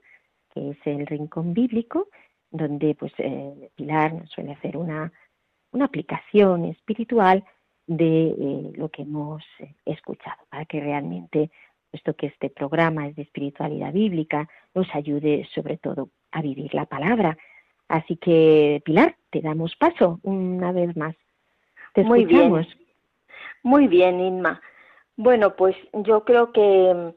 que 0.54 0.72
es 0.72 0.78
el 0.84 1.08
Rincón 1.08 1.54
Bíblico, 1.54 2.10
donde 2.50 2.96
pues 2.96 3.14
eh, 3.20 3.70
Pilar 3.76 4.14
nos 4.14 4.30
suele 4.30 4.52
hacer 4.52 4.76
una, 4.76 5.10
una 5.72 5.86
aplicación 5.86 6.66
espiritual 6.66 7.46
de 7.88 8.28
eh, 8.28 8.72
lo 8.76 8.90
que 8.90 9.04
hemos 9.04 9.42
escuchado, 9.86 10.42
para 10.50 10.66
que 10.66 10.82
realmente, 10.82 11.50
puesto 11.92 12.14
que 12.14 12.28
este 12.28 12.50
programa 12.50 13.08
es 13.08 13.16
de 13.16 13.22
espiritualidad 13.22 13.94
bíblica, 13.94 14.50
nos 14.76 14.94
ayude 14.94 15.48
sobre 15.54 15.78
todo 15.78 16.10
a 16.32 16.42
vivir 16.42 16.74
la 16.74 16.86
palabra. 16.86 17.38
Así 17.88 18.16
que, 18.18 18.82
Pilar, 18.86 19.16
te 19.30 19.42
damos 19.42 19.76
paso 19.76 20.20
una 20.24 20.72
vez 20.72 20.96
más. 20.96 21.16
Te 21.94 22.04
Muy 22.04 22.26
bien. 22.26 22.68
Muy 23.64 23.88
bien, 23.88 24.20
Inma. 24.20 24.62
Bueno, 25.18 25.56
pues 25.56 25.76
yo 25.94 26.24
creo 26.26 26.52
que 26.52 26.94
mm, 26.94 27.14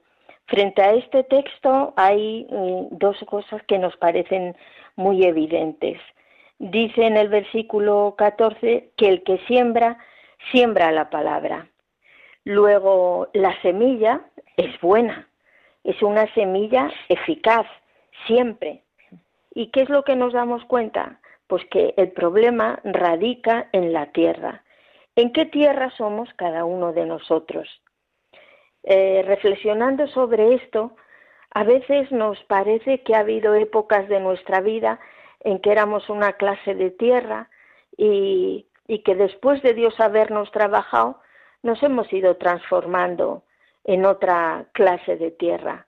frente 0.46 0.83
a 0.83 0.92
este 0.94 1.24
texto 1.24 1.94
hay 1.96 2.46
mm, 2.50 2.98
dos 2.98 3.16
cosas 3.27 3.62
que 3.64 3.79
nos 3.79 3.96
parecen 3.96 4.57
muy 4.96 5.24
evidentes. 5.24 6.00
Dice 6.59 7.07
en 7.07 7.16
el 7.16 7.29
versículo 7.29 8.14
14 8.16 8.90
que 8.96 9.09
el 9.09 9.22
que 9.22 9.38
siembra, 9.46 9.98
siembra 10.53 10.92
la 10.92 11.11
palabra. 11.11 11.68
Luego, 12.44 13.29
la 13.33 13.61
semilla 13.62 14.20
es 14.57 14.79
buena, 14.81 15.29
es 15.83 16.00
una 16.03 16.33
semilla 16.35 16.90
eficaz, 17.09 17.66
siempre. 18.27 18.83
¿Y 19.54 19.68
qué 19.70 19.82
es 19.82 19.88
lo 19.88 20.02
que 20.04 20.16
nos 20.16 20.32
damos 20.32 20.64
cuenta? 20.64 21.20
Pues 21.46 21.64
que 21.70 21.94
el 21.96 22.12
problema 22.12 22.80
radica 22.84 23.68
en 23.72 23.92
la 23.92 24.06
tierra. 24.06 24.62
¿En 25.16 25.32
qué 25.32 25.46
tierra 25.46 25.90
somos 25.96 26.28
cada 26.34 26.64
uno 26.64 26.92
de 26.92 27.06
nosotros? 27.06 27.68
Eh, 28.82 29.22
reflexionando 29.26 30.06
sobre 30.08 30.54
esto, 30.54 30.96
a 31.50 31.62
veces 31.62 32.10
nos 32.10 32.42
parece 32.44 33.02
que 33.02 33.14
ha 33.14 33.20
habido 33.20 33.54
épocas 33.54 34.08
de 34.08 34.20
nuestra 34.20 34.60
vida 34.60 34.98
en 35.40 35.60
que 35.60 35.70
éramos 35.70 36.10
una 36.10 36.32
clase 36.32 36.74
de 36.74 36.90
tierra 36.90 37.48
y, 37.96 38.66
y 38.88 38.98
que 39.00 39.14
después 39.14 39.62
de 39.62 39.74
Dios 39.74 39.98
habernos 40.00 40.50
trabajado, 40.50 41.20
nos 41.62 41.82
hemos 41.82 42.12
ido 42.12 42.36
transformando 42.36 43.44
en 43.84 44.04
otra 44.04 44.66
clase 44.72 45.16
de 45.16 45.30
tierra. 45.30 45.86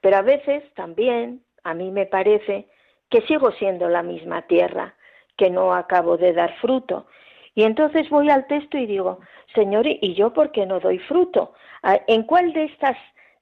Pero 0.00 0.16
a 0.16 0.22
veces 0.22 0.62
también, 0.74 1.42
a 1.64 1.74
mí 1.74 1.90
me 1.90 2.06
parece, 2.06 2.68
que 3.10 3.22
sigo 3.22 3.50
siendo 3.52 3.88
la 3.88 4.02
misma 4.02 4.42
tierra, 4.42 4.94
que 5.36 5.50
no 5.50 5.74
acabo 5.74 6.16
de 6.16 6.32
dar 6.32 6.54
fruto. 6.60 7.06
Y 7.54 7.64
entonces 7.64 8.08
voy 8.08 8.30
al 8.30 8.46
texto 8.46 8.78
y 8.78 8.86
digo, 8.86 9.18
Señor, 9.54 9.86
¿y 9.86 10.14
yo 10.14 10.32
por 10.32 10.52
qué 10.52 10.64
no 10.64 10.80
doy 10.80 10.98
fruto? 11.00 11.52
¿En 11.82 12.22
cuál 12.22 12.52
de 12.52 12.64
estas 12.64 12.96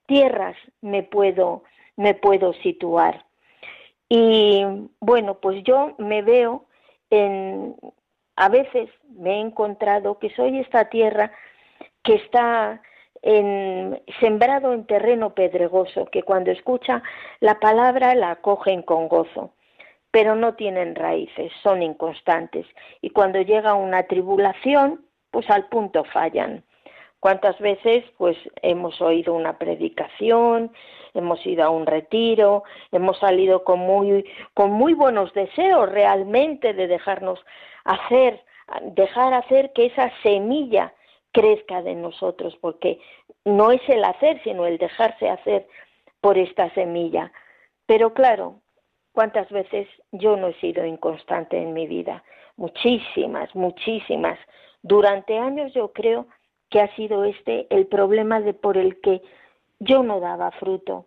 tierras 0.07 0.57
me 0.81 1.03
puedo, 1.03 1.63
me 1.97 2.15
puedo 2.15 2.55
situar? 2.55 3.27
Y 4.09 4.65
bueno, 5.01 5.35
pues 5.35 5.63
yo 5.65 5.95
me 5.99 6.23
veo 6.23 6.65
en, 7.11 7.77
a 8.37 8.49
veces 8.49 8.89
me 9.11 9.35
he 9.35 9.41
encontrado 9.41 10.19
que 10.19 10.31
soy 10.31 10.61
esta 10.61 10.89
tierra 10.89 11.31
que 12.03 12.15
está 12.15 12.81
en, 13.21 14.01
sembrado 14.21 14.73
en 14.73 14.87
terreno 14.87 15.35
pedregoso, 15.35 16.07
que 16.07 16.23
cuando 16.23 16.51
escucha 16.51 17.03
la 17.41 17.61
palabra 17.61 18.15
la 18.15 18.31
acogen 18.31 18.81
con 18.83 19.09
gozo 19.09 19.53
pero 20.19 20.35
no 20.35 20.55
tienen 20.55 20.97
raíces, 20.97 21.53
son 21.63 21.81
inconstantes. 21.81 22.67
Y 23.01 23.11
cuando 23.11 23.41
llega 23.41 23.75
una 23.75 24.03
tribulación, 24.03 25.07
pues 25.31 25.49
al 25.49 25.69
punto 25.69 26.03
fallan. 26.03 26.65
¿Cuántas 27.21 27.57
veces 27.61 28.05
pues 28.17 28.37
hemos 28.63 29.01
oído 29.01 29.33
una 29.33 29.59
predicación, 29.59 30.73
hemos 31.15 31.47
ido 31.47 31.63
a 31.63 31.71
un 31.71 31.87
retiro, 31.87 32.65
hemos 32.91 33.17
salido 33.21 33.63
con 33.63 33.79
muy 33.79 34.29
con 34.55 34.73
muy 34.73 34.93
buenos 34.93 35.33
deseos 35.35 35.89
realmente 35.89 36.75
de 36.75 36.89
dejarnos 36.89 37.39
hacer, 37.85 38.43
dejar 38.97 39.35
hacer 39.35 39.73
que 39.73 39.87
esa 39.87 40.11
semilla 40.25 40.95
crezca 41.31 41.81
de 41.81 41.95
nosotros, 41.95 42.59
porque 42.61 42.99
no 43.45 43.71
es 43.71 43.89
el 43.89 44.03
hacer, 44.03 44.43
sino 44.43 44.67
el 44.67 44.79
dejarse 44.79 45.31
hacer 45.31 45.69
por 46.21 46.39
esta 46.39 46.75
semilla. 46.75 47.31
Pero 47.87 48.15
claro, 48.15 48.57
¿Cuántas 49.19 49.51
veces 49.51 49.89
yo 50.13 50.37
no 50.37 50.47
he 50.47 50.55
sido 50.61 50.87
inconstante 50.87 51.61
en 51.61 51.73
mi 51.73 51.89
vida? 51.89 52.23
Muchísimas, 52.57 53.53
muchísimas. 53.53 54.39
Durante 54.81 55.37
años 55.37 55.75
yo 55.75 55.93
creo 55.93 56.29
que 56.71 56.81
ha 56.81 56.95
sido 56.95 57.25
este 57.25 57.67
el 57.71 57.89
problema 57.89 58.41
de 58.41 58.55
por 58.55 58.77
el 58.77 59.01
que 59.01 59.21
yo 59.81 60.05
no 60.05 60.21
daba 60.21 60.53
fruto. 60.53 61.07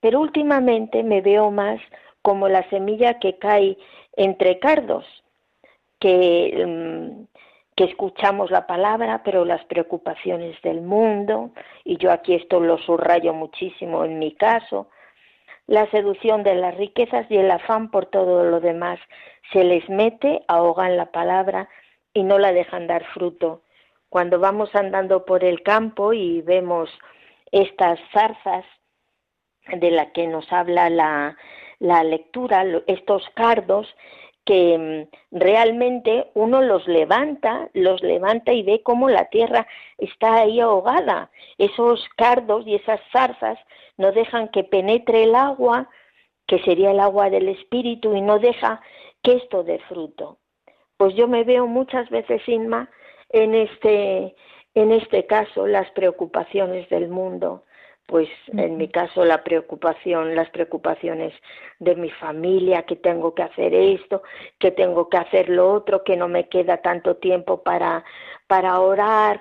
Pero 0.00 0.20
últimamente 0.20 1.02
me 1.02 1.22
veo 1.22 1.50
más 1.50 1.80
como 2.20 2.46
la 2.46 2.68
semilla 2.68 3.18
que 3.18 3.38
cae 3.38 3.78
entre 4.16 4.58
cardos, 4.58 5.06
que, 5.98 6.62
mm, 6.66 7.22
que 7.74 7.84
escuchamos 7.84 8.50
la 8.50 8.66
palabra, 8.66 9.22
pero 9.24 9.46
las 9.46 9.64
preocupaciones 9.64 10.60
del 10.60 10.82
mundo, 10.82 11.52
y 11.84 11.96
yo 11.96 12.12
aquí 12.12 12.34
esto 12.34 12.60
lo 12.60 12.76
subrayo 12.76 13.32
muchísimo 13.32 14.04
en 14.04 14.18
mi 14.18 14.32
caso, 14.32 14.88
la 15.70 15.88
seducción 15.92 16.42
de 16.42 16.56
las 16.56 16.76
riquezas 16.76 17.30
y 17.30 17.36
el 17.36 17.48
afán 17.48 17.92
por 17.92 18.06
todo 18.06 18.42
lo 18.42 18.58
demás. 18.58 18.98
Se 19.52 19.62
les 19.62 19.88
mete, 19.88 20.42
ahogan 20.48 20.96
la 20.96 21.12
palabra 21.12 21.68
y 22.12 22.24
no 22.24 22.40
la 22.40 22.52
dejan 22.52 22.88
dar 22.88 23.04
fruto. 23.14 23.62
Cuando 24.08 24.40
vamos 24.40 24.74
andando 24.74 25.24
por 25.24 25.44
el 25.44 25.62
campo 25.62 26.12
y 26.12 26.42
vemos 26.42 26.90
estas 27.52 28.00
zarzas 28.12 28.64
de 29.72 29.92
la 29.92 30.10
que 30.10 30.26
nos 30.26 30.52
habla 30.52 30.90
la, 30.90 31.36
la 31.78 32.02
lectura, 32.02 32.64
estos 32.88 33.22
cardos, 33.36 33.86
que 34.44 34.78
mm, 34.78 35.38
realmente 35.38 36.30
uno 36.34 36.62
los 36.62 36.86
levanta, 36.86 37.68
los 37.72 38.02
levanta 38.02 38.52
y 38.52 38.62
ve 38.62 38.82
cómo 38.82 39.08
la 39.08 39.26
tierra 39.26 39.66
está 39.98 40.36
ahí 40.36 40.60
ahogada. 40.60 41.30
Esos 41.58 42.08
cardos 42.16 42.66
y 42.66 42.74
esas 42.74 43.00
zarzas 43.12 43.58
no 43.96 44.12
dejan 44.12 44.48
que 44.48 44.64
penetre 44.64 45.24
el 45.24 45.34
agua, 45.34 45.88
que 46.46 46.58
sería 46.60 46.90
el 46.90 47.00
agua 47.00 47.30
del 47.30 47.48
espíritu, 47.48 48.14
y 48.14 48.20
no 48.20 48.38
deja 48.38 48.80
que 49.22 49.34
esto 49.34 49.62
dé 49.62 49.78
fruto. 49.88 50.38
Pues 50.96 51.14
yo 51.14 51.28
me 51.28 51.44
veo 51.44 51.66
muchas 51.66 52.08
veces, 52.10 52.42
Inma, 52.48 52.90
en 53.30 53.54
este, 53.54 54.34
en 54.74 54.92
este 54.92 55.26
caso, 55.26 55.66
las 55.66 55.90
preocupaciones 55.92 56.88
del 56.88 57.08
mundo, 57.08 57.64
pues 58.10 58.28
en 58.48 58.76
mi 58.76 58.88
caso 58.88 59.24
la 59.24 59.44
preocupación, 59.44 60.34
las 60.34 60.50
preocupaciones 60.50 61.32
de 61.78 61.94
mi 61.94 62.10
familia, 62.10 62.82
que 62.82 62.96
tengo 62.96 63.36
que 63.36 63.44
hacer 63.44 63.72
esto, 63.72 64.24
que 64.58 64.72
tengo 64.72 65.08
que 65.08 65.16
hacer 65.16 65.48
lo 65.48 65.72
otro, 65.72 66.02
que 66.02 66.16
no 66.16 66.26
me 66.26 66.48
queda 66.48 66.78
tanto 66.78 67.18
tiempo 67.18 67.62
para, 67.62 68.04
para 68.48 68.80
orar, 68.80 69.40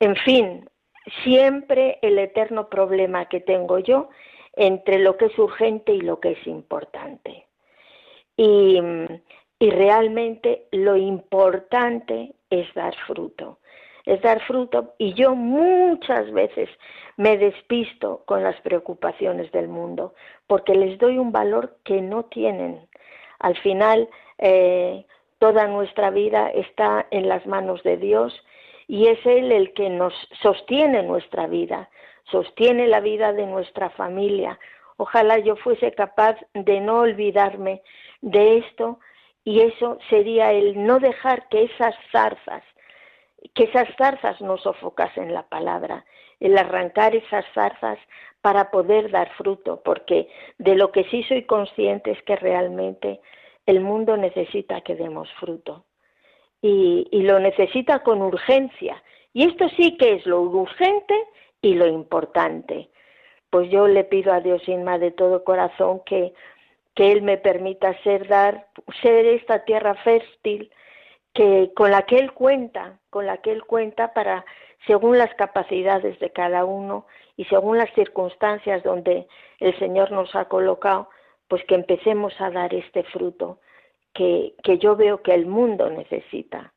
en 0.00 0.16
fin, 0.16 0.68
siempre 1.22 2.00
el 2.02 2.18
eterno 2.18 2.68
problema 2.68 3.28
que 3.28 3.38
tengo 3.38 3.78
yo 3.78 4.08
entre 4.54 4.98
lo 4.98 5.16
que 5.16 5.26
es 5.26 5.38
urgente 5.38 5.92
y 5.92 6.00
lo 6.00 6.18
que 6.18 6.32
es 6.32 6.44
importante. 6.48 7.46
Y, 8.36 8.80
y 9.60 9.70
realmente 9.70 10.66
lo 10.72 10.96
importante 10.96 12.34
es 12.50 12.66
dar 12.74 12.96
fruto 13.06 13.60
es 14.06 14.20
dar 14.22 14.40
fruto 14.42 14.94
y 14.98 15.14
yo 15.14 15.34
muchas 15.34 16.30
veces 16.32 16.68
me 17.16 17.36
despisto 17.36 18.22
con 18.26 18.42
las 18.42 18.60
preocupaciones 18.62 19.50
del 19.52 19.68
mundo 19.68 20.14
porque 20.46 20.74
les 20.74 20.98
doy 20.98 21.18
un 21.18 21.32
valor 21.32 21.76
que 21.84 22.00
no 22.00 22.24
tienen. 22.24 22.88
Al 23.38 23.56
final, 23.58 24.08
eh, 24.38 25.04
toda 25.38 25.66
nuestra 25.66 26.10
vida 26.10 26.50
está 26.50 27.06
en 27.10 27.28
las 27.28 27.46
manos 27.46 27.82
de 27.82 27.96
Dios 27.96 28.34
y 28.88 29.06
es 29.06 29.24
Él 29.24 29.52
el 29.52 29.72
que 29.72 29.88
nos 29.88 30.14
sostiene 30.42 31.02
nuestra 31.02 31.46
vida, 31.46 31.88
sostiene 32.30 32.88
la 32.88 33.00
vida 33.00 33.32
de 33.32 33.46
nuestra 33.46 33.90
familia. 33.90 34.58
Ojalá 34.96 35.38
yo 35.38 35.56
fuese 35.56 35.92
capaz 35.92 36.36
de 36.54 36.80
no 36.80 37.00
olvidarme 37.00 37.82
de 38.20 38.58
esto 38.58 38.98
y 39.44 39.60
eso 39.60 39.98
sería 40.10 40.52
el 40.52 40.84
no 40.86 41.00
dejar 41.00 41.48
que 41.48 41.64
esas 41.64 41.94
zarzas 42.12 42.62
que 43.54 43.64
esas 43.64 43.88
zarzas 43.96 44.40
no 44.40 44.56
sofocasen 44.58 45.32
la 45.34 45.44
palabra, 45.48 46.04
el 46.40 46.56
arrancar 46.58 47.14
esas 47.14 47.44
zarzas 47.54 47.98
para 48.40 48.70
poder 48.70 49.10
dar 49.10 49.30
fruto, 49.36 49.80
porque 49.84 50.28
de 50.58 50.74
lo 50.74 50.90
que 50.90 51.04
sí 51.04 51.22
soy 51.24 51.44
consciente 51.44 52.10
es 52.10 52.22
que 52.22 52.36
realmente 52.36 53.20
el 53.66 53.80
mundo 53.80 54.16
necesita 54.16 54.80
que 54.80 54.96
demos 54.96 55.30
fruto 55.38 55.84
y, 56.62 57.08
lo 57.22 57.40
necesita 57.40 58.00
con 58.00 58.22
urgencia. 58.22 59.02
Y 59.32 59.48
esto 59.48 59.68
sí 59.70 59.96
que 59.96 60.14
es 60.14 60.26
lo 60.26 60.40
urgente 60.40 61.14
y 61.60 61.74
lo 61.74 61.86
importante. 61.86 62.88
Pues 63.50 63.70
yo 63.70 63.88
le 63.88 64.04
pido 64.04 64.32
a 64.32 64.40
Dios 64.40 64.66
Inma 64.68 64.98
de 64.98 65.10
todo 65.10 65.44
corazón 65.44 66.00
que, 66.06 66.32
que 66.94 67.12
Él 67.12 67.22
me 67.22 67.38
permita 67.38 68.00
ser, 68.02 68.28
dar, 68.28 68.68
ser 69.02 69.26
esta 69.26 69.64
tierra 69.64 69.94
fértil, 69.96 70.70
que 71.34 71.72
con 71.74 71.90
la 71.90 72.02
que 72.02 72.18
él 72.18 72.32
cuenta, 72.32 72.98
con 73.10 73.26
la 73.26 73.38
que 73.38 73.52
él 73.52 73.64
cuenta 73.64 74.12
para 74.12 74.44
según 74.86 75.18
las 75.18 75.32
capacidades 75.34 76.18
de 76.18 76.30
cada 76.30 76.64
uno 76.64 77.06
y 77.36 77.44
según 77.46 77.78
las 77.78 77.92
circunstancias 77.94 78.82
donde 78.82 79.26
el 79.58 79.78
Señor 79.78 80.10
nos 80.10 80.34
ha 80.34 80.46
colocado, 80.46 81.08
pues 81.48 81.64
que 81.64 81.74
empecemos 81.74 82.34
a 82.40 82.50
dar 82.50 82.74
este 82.74 83.04
fruto 83.04 83.60
que, 84.12 84.54
que 84.62 84.78
yo 84.78 84.96
veo 84.96 85.22
que 85.22 85.34
el 85.34 85.46
mundo 85.46 85.88
necesita. 85.88 86.72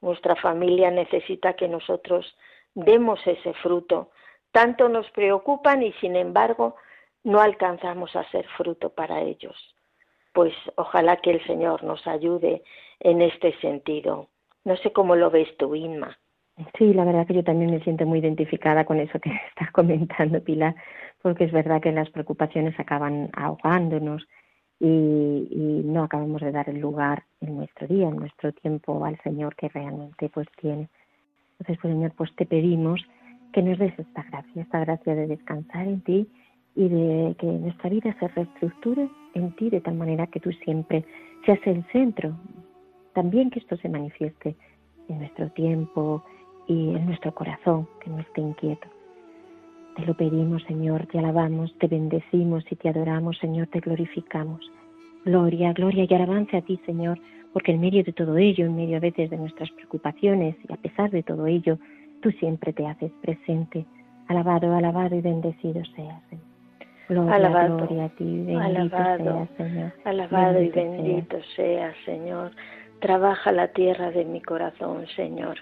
Nuestra 0.00 0.34
familia 0.36 0.90
necesita 0.90 1.52
que 1.54 1.68
nosotros 1.68 2.36
demos 2.74 3.20
ese 3.26 3.52
fruto. 3.54 4.10
Tanto 4.52 4.88
nos 4.88 5.08
preocupan 5.10 5.82
y 5.82 5.92
sin 5.94 6.16
embargo 6.16 6.76
no 7.22 7.40
alcanzamos 7.40 8.16
a 8.16 8.28
ser 8.30 8.46
fruto 8.56 8.90
para 8.90 9.20
ellos. 9.20 9.56
Pues 10.32 10.54
ojalá 10.76 11.16
que 11.16 11.32
el 11.32 11.46
Señor 11.46 11.82
nos 11.84 12.06
ayude 12.06 12.62
en 13.00 13.22
este 13.22 13.52
sentido. 13.60 14.28
No 14.64 14.76
sé 14.76 14.92
cómo 14.92 15.16
lo 15.16 15.30
ves 15.30 15.48
tú, 15.56 15.74
Inma. 15.74 16.18
Sí, 16.76 16.92
la 16.92 17.04
verdad 17.04 17.26
que 17.26 17.34
yo 17.34 17.44
también 17.44 17.70
me 17.70 17.80
siento 17.80 18.04
muy 18.04 18.18
identificada 18.18 18.84
con 18.84 19.00
eso 19.00 19.18
que 19.18 19.30
estás 19.48 19.70
comentando, 19.72 20.42
Pilar, 20.42 20.74
porque 21.22 21.44
es 21.44 21.52
verdad 21.52 21.80
que 21.80 21.92
las 21.92 22.10
preocupaciones 22.10 22.78
acaban 22.78 23.30
ahogándonos 23.32 24.26
y, 24.78 24.86
y, 25.50 25.82
no 25.84 26.04
acabamos 26.04 26.40
de 26.40 26.52
dar 26.52 26.68
el 26.70 26.80
lugar 26.80 27.24
en 27.42 27.56
nuestro 27.56 27.86
día, 27.86 28.08
en 28.08 28.16
nuestro 28.16 28.52
tiempo 28.52 29.04
al 29.04 29.20
Señor 29.22 29.54
que 29.54 29.68
realmente 29.68 30.30
pues 30.30 30.46
tiene. 30.58 30.88
Entonces, 31.52 31.78
pues 31.82 31.92
Señor, 31.92 32.12
pues 32.16 32.34
te 32.36 32.46
pedimos 32.46 33.04
que 33.52 33.62
nos 33.62 33.78
des 33.78 33.98
esta 33.98 34.22
gracia, 34.22 34.62
esta 34.62 34.80
gracia 34.80 35.14
de 35.14 35.26
descansar 35.26 35.86
en 35.86 36.00
ti 36.00 36.26
y 36.74 36.88
de 36.88 37.36
que 37.38 37.46
nuestra 37.46 37.90
vida 37.90 38.16
se 38.18 38.28
reestructure 38.28 39.08
en 39.34 39.54
ti 39.56 39.68
de 39.68 39.82
tal 39.82 39.94
manera 39.94 40.26
que 40.28 40.40
tú 40.40 40.50
siempre 40.64 41.04
seas 41.44 41.58
el 41.66 41.84
centro 41.92 42.34
también 43.14 43.50
que 43.50 43.58
esto 43.58 43.76
se 43.76 43.88
manifieste 43.88 44.56
en 45.08 45.18
nuestro 45.18 45.48
tiempo 45.50 46.24
y 46.66 46.94
en 46.94 47.06
nuestro 47.06 47.34
corazón, 47.34 47.88
que 48.00 48.10
no 48.10 48.20
esté 48.20 48.40
inquieto. 48.40 48.86
Te 49.96 50.06
lo 50.06 50.14
pedimos, 50.14 50.62
Señor, 50.64 51.06
te 51.06 51.18
alabamos, 51.18 51.76
te 51.78 51.88
bendecimos 51.88 52.64
y 52.70 52.76
te 52.76 52.88
adoramos, 52.88 53.38
Señor, 53.38 53.66
te 53.68 53.80
glorificamos. 53.80 54.60
Gloria, 55.24 55.72
gloria 55.72 56.06
y 56.08 56.14
alabanza 56.14 56.58
a 56.58 56.62
ti, 56.62 56.80
Señor, 56.86 57.18
porque 57.52 57.72
en 57.72 57.80
medio 57.80 58.04
de 58.04 58.12
todo 58.12 58.38
ello, 58.38 58.66
en 58.66 58.76
medio 58.76 58.96
a 58.96 59.00
veces 59.00 59.28
de 59.30 59.36
nuestras 59.36 59.70
preocupaciones 59.72 60.56
y 60.68 60.72
a 60.72 60.76
pesar 60.76 61.10
de 61.10 61.22
todo 61.22 61.46
ello, 61.46 61.78
tú 62.22 62.30
siempre 62.32 62.72
te 62.72 62.86
haces 62.86 63.10
presente. 63.20 63.84
Alabado, 64.28 64.74
alabado 64.74 65.16
y 65.16 65.20
bendecido 65.20 65.84
seas, 65.96 66.22
Señor. 66.30 66.44
Gloria, 67.08 67.34
alabado, 67.34 67.76
gloria 67.78 68.04
a 68.04 68.08
ti, 68.10 68.24
bendito 68.24 68.96
alabado, 68.96 69.48
Señor. 69.56 69.92
Alabado 70.04 70.62
y 70.62 70.68
bendito 70.68 71.36
seas, 71.56 71.96
Señor. 72.04 72.52
Trabaja 73.00 73.50
la 73.52 73.68
tierra 73.68 74.10
de 74.10 74.24
mi 74.24 74.42
corazón, 74.42 75.06
Señor. 75.16 75.58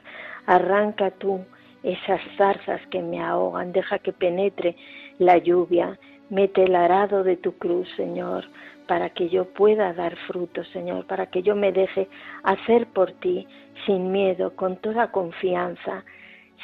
Arranca 0.46 1.10
tú 1.12 1.44
esas 1.82 2.20
zarzas 2.36 2.80
que 2.90 3.00
me 3.00 3.22
ahogan, 3.22 3.72
deja 3.72 4.00
que 4.00 4.12
penetre 4.12 4.76
la 5.18 5.38
lluvia, 5.38 5.98
mete 6.30 6.64
el 6.64 6.74
arado 6.74 7.22
de 7.22 7.36
tu 7.36 7.56
cruz, 7.56 7.88
Señor, 7.96 8.44
para 8.86 9.10
que 9.10 9.28
yo 9.28 9.44
pueda 9.44 9.92
dar 9.92 10.16
fruto, 10.26 10.64
Señor, 10.64 11.06
para 11.06 11.26
que 11.26 11.42
yo 11.42 11.54
me 11.54 11.72
deje 11.72 12.08
hacer 12.42 12.86
por 12.88 13.12
ti 13.12 13.46
sin 13.86 14.10
miedo, 14.10 14.56
con 14.56 14.76
toda 14.76 15.12
confianza, 15.12 16.04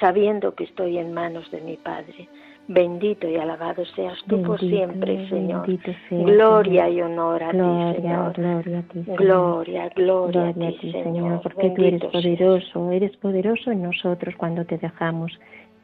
sabiendo 0.01 0.55
que 0.55 0.65
estoy 0.65 0.99
en 0.99 1.13
manos 1.13 1.51
de 1.51 1.61
mi 1.61 1.77
Padre. 1.77 2.29
Bendito 2.67 3.29
y 3.29 3.37
alabado 3.37 3.85
seas 3.85 4.19
tú 4.27 4.43
por 4.43 4.59
siempre, 4.59 5.29
Señor. 5.29 5.67
gloria 6.11 6.89
y 6.89 7.03
honor 7.03 7.43
a 7.43 7.51
ti, 7.51 7.59
Señor. 7.59 8.33
Gloria, 8.33 8.79
a 8.79 8.83
ti, 8.83 9.05
gloria, 9.17 9.89
gloria, 9.95 10.49
a 10.49 10.53
ti, 10.55 10.93
Señor. 10.93 11.43
Porque 11.43 11.71
tú 11.71 11.83
eres 11.85 12.05
poderoso, 12.05 12.91
eres 12.91 13.17
poderoso 13.19 13.71
en 13.71 13.83
nosotros 13.83 14.35
cuando 14.37 14.65
te 14.65 14.79
dejamos 14.79 15.39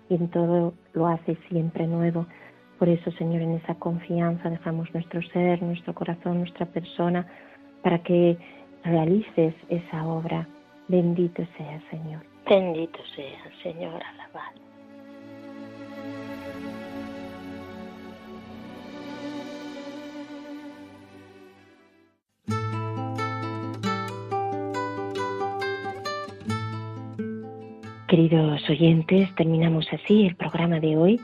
y 0.08 0.14
en 0.14 0.28
todo 0.28 0.72
lo 0.94 1.06
haces 1.06 1.36
siempre 1.50 1.86
nuevo. 1.86 2.26
Por 2.78 2.88
eso, 2.88 3.10
Señor, 3.12 3.42
en 3.42 3.52
esa 3.56 3.74
confianza 3.74 4.48
dejamos 4.48 4.92
nuestro 4.94 5.20
ser, 5.34 5.62
nuestro 5.62 5.94
corazón, 5.94 6.38
nuestra 6.38 6.64
persona, 6.64 7.26
para 7.82 7.98
que 7.98 8.38
realices 8.84 9.54
esa 9.68 10.06
obra. 10.06 10.48
Bendito 10.88 11.42
sea, 11.58 11.78
Señor. 11.90 12.22
Bendito 12.48 13.00
sea, 13.14 13.62
Señor, 13.62 14.00
alabado. 14.02 14.69
Queridos 28.20 28.68
oyentes, 28.68 29.34
terminamos 29.34 29.86
así 29.92 30.26
el 30.26 30.36
programa 30.36 30.78
de 30.78 30.94
hoy. 30.94 31.18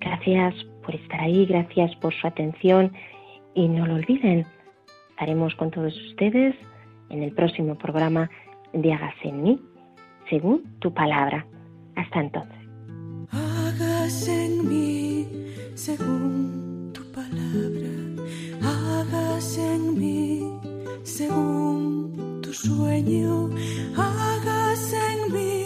Gracias 0.00 0.54
por 0.84 0.94
estar 0.94 1.18
ahí, 1.18 1.46
gracias 1.46 1.96
por 1.96 2.12
su 2.12 2.26
atención 2.26 2.92
y 3.54 3.66
no 3.66 3.86
lo 3.86 3.94
olviden, 3.94 4.44
estaremos 5.08 5.54
con 5.54 5.70
todos 5.70 5.96
ustedes 6.10 6.54
en 7.08 7.22
el 7.22 7.32
próximo 7.32 7.74
programa 7.78 8.28
de 8.74 8.92
Hágase 8.92 9.28
en 9.28 9.42
mí, 9.44 9.58
según 10.28 10.62
tu 10.80 10.92
palabra. 10.92 11.46
Hasta 11.94 12.20
entonces. 12.20 12.68
En 14.28 14.68
mí, 14.68 15.26
según 15.74 16.92
tu 16.92 17.00
palabra 17.12 17.88
en 19.56 19.98
mí 19.98 20.42
según 21.02 22.42
tu 22.42 22.52
sueño, 22.52 23.48
en 24.92 25.32
mí 25.32 25.65